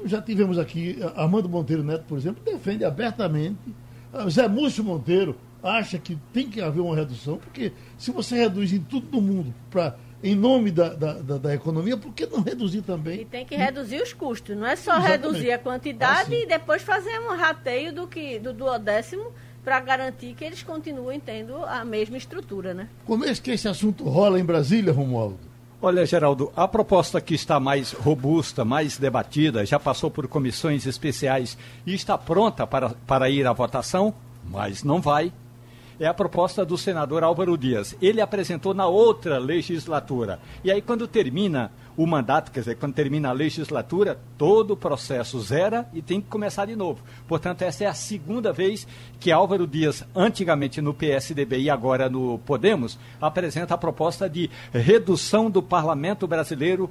[0.07, 3.59] já tivemos aqui, Armando Monteiro Neto, por exemplo, defende abertamente.
[4.29, 8.81] Zé Múcio Monteiro acha que tem que haver uma redução, porque se você reduz em
[8.81, 12.83] tudo no mundo para em nome da, da, da, da, economia, por que não reduzir
[12.83, 13.23] também?
[13.23, 15.11] E tem que reduzir os custos, não é só Exatamente.
[15.11, 19.33] reduzir a quantidade ah, e depois fazer um rateio do que do duodécimo
[19.65, 22.89] para garantir que eles continuem tendo a mesma estrutura, né?
[23.07, 25.39] Como é que esse assunto rola em Brasília, Romualdo?
[25.81, 31.59] Olha, Geraldo, a proposta que está mais robusta, mais debatida, já passou por comissões especiais
[31.85, 34.15] e está pronta para, para ir à votação,
[34.45, 35.33] mas não vai,
[36.03, 37.97] é a proposta do senador Álvaro Dias.
[38.03, 40.41] Ele apresentou na outra legislatura.
[40.65, 45.39] E aí, quando termina o mandato, quer dizer, quando termina a legislatura, todo o processo
[45.41, 47.05] zera e tem que começar de novo.
[47.29, 48.85] Portanto, essa é a segunda vez
[49.21, 55.49] que Álvaro Dias, antigamente no PSDB e agora no Podemos, apresenta a proposta de redução
[55.49, 56.91] do parlamento brasileiro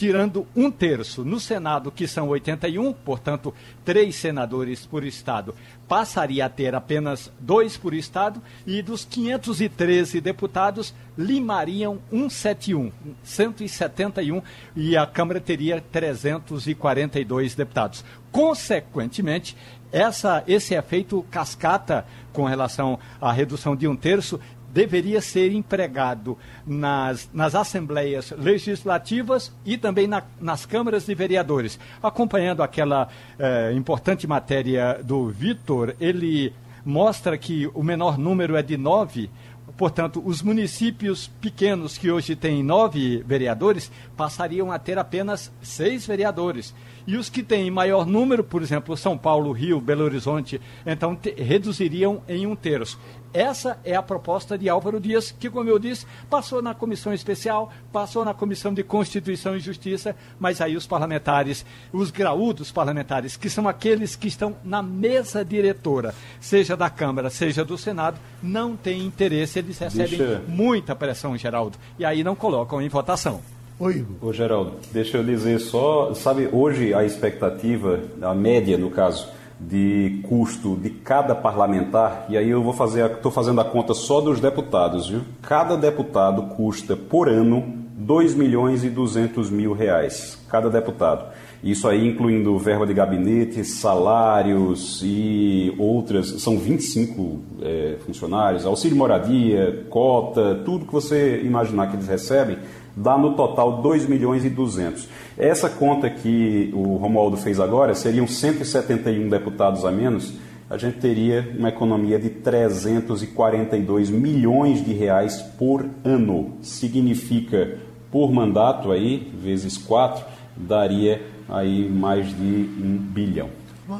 [0.00, 1.26] tirando um terço.
[1.26, 3.52] No Senado, que são 81, portanto,
[3.84, 5.54] três senadores por estado,
[5.86, 12.90] passaria a ter apenas dois por estado, e dos 513 deputados, limariam 171,
[13.22, 14.42] 171,
[14.74, 18.02] e a Câmara teria 342 deputados.
[18.32, 19.54] Consequentemente,
[19.92, 24.40] essa, esse efeito cascata com relação à redução de um terço
[24.72, 31.78] deveria ser empregado nas, nas assembleias legislativas e também na, nas câmaras de vereadores.
[32.02, 33.08] Acompanhando aquela
[33.38, 36.52] eh, importante matéria do Vitor, ele
[36.84, 39.30] mostra que o menor número é de nove.
[39.76, 46.74] Portanto, os municípios pequenos que hoje têm nove vereadores passariam a ter apenas seis vereadores.
[47.06, 52.22] E os que têm maior número, por exemplo, São Paulo, Rio, Belo Horizonte, então reduziriam
[52.28, 52.98] em um terço.
[53.32, 57.72] Essa é a proposta de Álvaro Dias, que, como eu disse, passou na comissão especial,
[57.92, 63.48] passou na comissão de Constituição e Justiça, mas aí os parlamentares, os graúdos parlamentares, que
[63.48, 69.04] são aqueles que estão na mesa diretora, seja da Câmara, seja do Senado, não têm
[69.04, 70.42] interesse, eles recebem Deixa...
[70.48, 73.40] muita pressão, Geraldo, e aí não colocam em votação.
[73.78, 74.28] Oi, Igor.
[74.28, 79.26] Ô, Geraldo, deixa eu dizer só, sabe, hoje a expectativa, a média no caso,
[79.60, 84.20] de custo de cada parlamentar, e aí eu vou fazer, estou fazendo a conta só
[84.20, 85.20] dos deputados, viu?
[85.42, 91.26] Cada deputado custa por ano 2 milhões e 200 mil reais, cada deputado.
[91.62, 99.84] Isso aí incluindo verba de gabinete, salários e outras, são 25 é, funcionários, auxílio moradia,
[99.90, 102.56] cota, tudo que você imaginar que eles recebem,
[102.96, 105.08] dá no total 2 milhões e 200.
[105.38, 110.34] Essa conta que o Romualdo fez agora, seriam 171 deputados a menos,
[110.68, 116.52] a gente teria uma economia de 342 milhões de reais por ano.
[116.62, 117.78] Significa,
[118.10, 120.24] por mandato aí, vezes 4,
[120.56, 123.50] daria aí mais de um bilhão.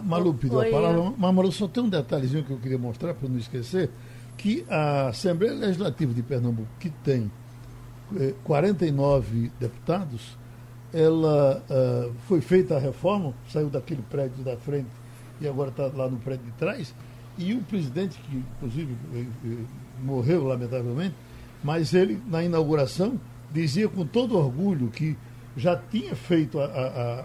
[0.04, 3.28] Malu pediu a palavra, mas Malu, só tem um detalhezinho que eu queria mostrar para
[3.28, 3.90] não esquecer,
[4.36, 7.30] que a Assembleia Legislativa de Pernambuco, que tem
[8.44, 10.36] 49 eh, deputados,
[10.92, 14.88] ela uh, foi feita a reforma, saiu daquele prédio da frente
[15.40, 16.94] e agora está lá no prédio de trás,
[17.38, 19.64] e o presidente, que inclusive eh,
[20.02, 21.14] morreu lamentavelmente,
[21.62, 23.18] mas ele, na inauguração,
[23.50, 25.16] dizia com todo orgulho que
[25.56, 27.20] já tinha feito a, a,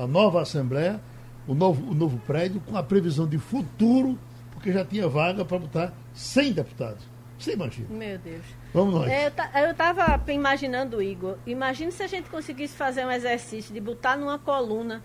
[0.00, 1.00] a, a nova Assembleia,
[1.46, 4.18] o novo, o novo prédio, com a previsão de futuro,
[4.52, 7.04] porque já tinha vaga para botar 100 deputados.
[7.38, 7.88] Você imagina?
[7.90, 8.44] Meu Deus.
[8.74, 9.08] Vamos nós.
[9.08, 9.32] É,
[9.64, 14.36] eu estava imaginando, Igor, imagine se a gente conseguisse fazer um exercício de botar numa
[14.36, 15.00] coluna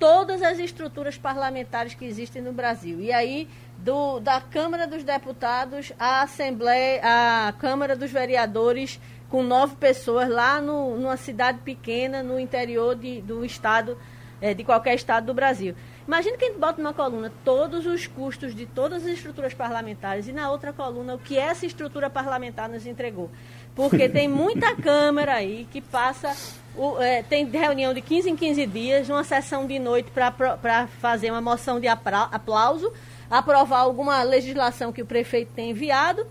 [0.00, 3.00] todas as estruturas parlamentares que existem no Brasil.
[3.00, 3.48] E aí,
[3.78, 9.00] do, da Câmara dos Deputados à Assembleia, à Câmara dos Vereadores,
[9.30, 13.96] com nove pessoas lá no, numa cidade pequena no interior de, do estado,
[14.40, 15.74] é, de qualquer estado do Brasil.
[16.06, 20.28] Imagina que a gente bota numa coluna todos os custos de todas as estruturas parlamentares
[20.28, 23.30] e na outra coluna o que essa estrutura parlamentar nos entregou.
[23.74, 26.36] Porque tem muita Câmara aí que passa.
[26.76, 31.30] O, é, tem reunião de 15 em 15 dias, uma sessão de noite para fazer
[31.30, 32.92] uma moção de aplauso,
[33.30, 36.26] aprovar alguma legislação que o prefeito tem enviado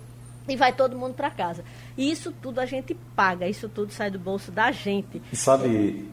[0.47, 1.63] e vai todo mundo para casa.
[1.97, 5.21] E isso tudo a gente paga, isso tudo sai do bolso da gente.
[5.31, 6.07] E sabe,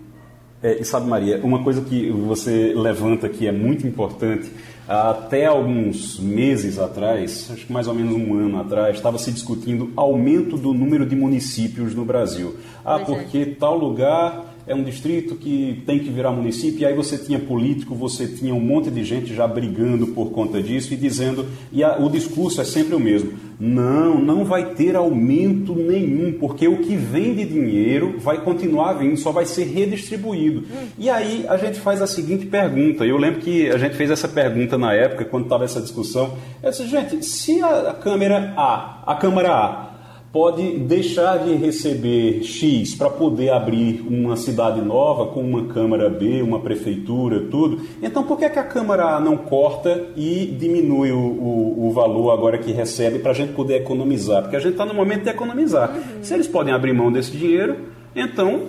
[0.63, 4.51] é, e sabe, Maria, uma coisa que você levanta que é muito importante,
[4.87, 9.93] até alguns meses atrás, acho que mais ou menos um ano atrás, estava se discutindo
[9.97, 12.57] aumento do número de municípios no Brasil.
[12.85, 13.23] Ah, pois é.
[13.23, 13.55] porque é.
[13.55, 17.93] tal lugar é um distrito que tem que virar município, e aí você tinha político,
[17.93, 21.99] você tinha um monte de gente já brigando por conta disso e dizendo, e a,
[21.99, 26.95] o discurso é sempre o mesmo: não, não vai ter aumento nenhum, porque o que
[26.95, 30.63] vem de dinheiro vai continuar vindo, só vai ser redistribuído.
[30.97, 34.29] E aí a gente faz a seguinte pergunta, eu lembro que a gente fez essa
[34.29, 39.15] pergunta na época, quando estava essa discussão, eu disse, gente, se a, Câmara A, a
[39.17, 39.90] Câmara A,
[40.33, 46.41] pode deixar de receber X para poder abrir uma cidade nova com uma Câmara B,
[46.41, 47.85] uma prefeitura, tudo.
[48.01, 51.93] Então, por que, é que a Câmara A não corta e diminui o, o, o
[51.93, 54.43] valor agora que recebe para a gente poder economizar?
[54.43, 55.91] Porque a gente está no momento de economizar.
[55.91, 56.23] Uhum.
[56.23, 58.69] Se eles podem abrir mão desse dinheiro, então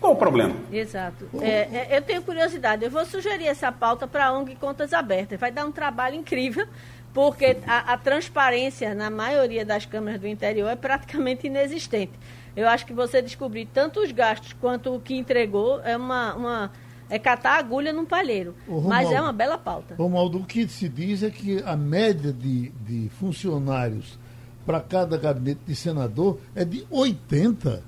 [0.00, 0.54] qual o problema?
[0.70, 1.28] Exato.
[1.40, 2.84] É, é, eu tenho curiosidade.
[2.84, 5.40] Eu vou sugerir essa pauta para a ONG Contas Abertas.
[5.40, 6.66] Vai dar um trabalho incrível
[7.12, 12.12] porque a, a, transparência na maioria das câmaras do interior é praticamente inexistente.
[12.54, 16.72] Eu acho que você descobrir tanto os gastos quanto o que entregou é uma, uma
[17.10, 18.54] é catar agulha num palheiro.
[18.66, 19.94] Romualdo, mas é uma bela pauta.
[19.94, 24.18] Romualdo, o que se diz é que a média de, de funcionários
[24.66, 27.82] para cada gabinete de senador é de 80.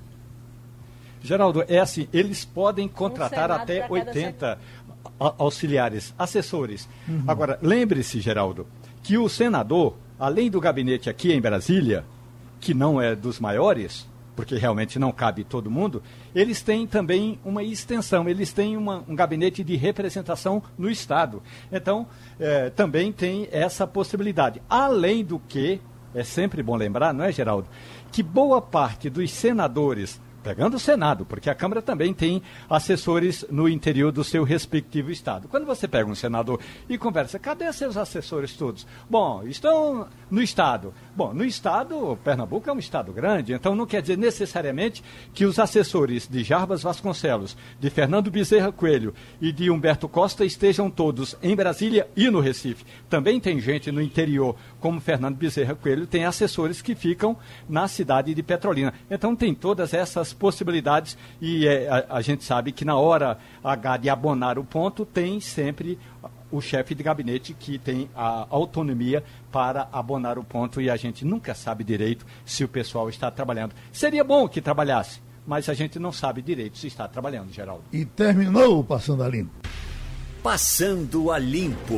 [1.22, 4.58] Geraldo, é assim, eles podem contratar um até 80
[5.18, 6.88] auxiliares, assessores.
[7.06, 7.24] Uhum.
[7.26, 8.66] Agora, lembre-se, Geraldo,
[9.02, 12.04] que o senador, além do gabinete aqui em Brasília,
[12.60, 16.02] que não é dos maiores, porque realmente não cabe todo mundo,
[16.34, 21.42] eles têm também uma extensão, eles têm uma, um gabinete de representação no Estado.
[21.70, 22.06] Então,
[22.38, 24.62] é, também tem essa possibilidade.
[24.68, 25.80] Além do que,
[26.14, 27.68] é sempre bom lembrar, não é, Geraldo,
[28.10, 33.68] que boa parte dos senadores pegando o Senado, porque a Câmara também tem assessores no
[33.68, 35.48] interior do seu respectivo estado.
[35.48, 38.86] Quando você pega um senador e conversa, cadê seus assessores todos?
[39.08, 40.92] Bom, estão no estado.
[41.14, 45.02] Bom, no estado, Pernambuco é um estado grande, então não quer dizer necessariamente
[45.34, 50.90] que os assessores de Jarbas Vasconcelos, de Fernando Bezerra Coelho e de Humberto Costa estejam
[50.90, 52.84] todos em Brasília e no Recife.
[53.08, 57.36] Também tem gente no interior, como Fernando Bezerra Coelho, tem assessores que ficam
[57.68, 58.92] na cidade de Petrolina.
[59.10, 63.98] Então tem todas essas possibilidades e é, a, a, gente sabe que na hora H
[63.98, 65.98] de abonar o ponto tem sempre
[66.50, 69.22] o chefe de gabinete que tem a autonomia
[69.52, 73.74] para abonar o ponto e a gente nunca sabe direito se o pessoal está trabalhando.
[73.92, 77.84] Seria bom que trabalhasse, mas a gente não sabe direito se está trabalhando, Geraldo.
[77.92, 79.52] E terminou o Passando a Limpo.
[80.42, 81.94] Passando a Limpo.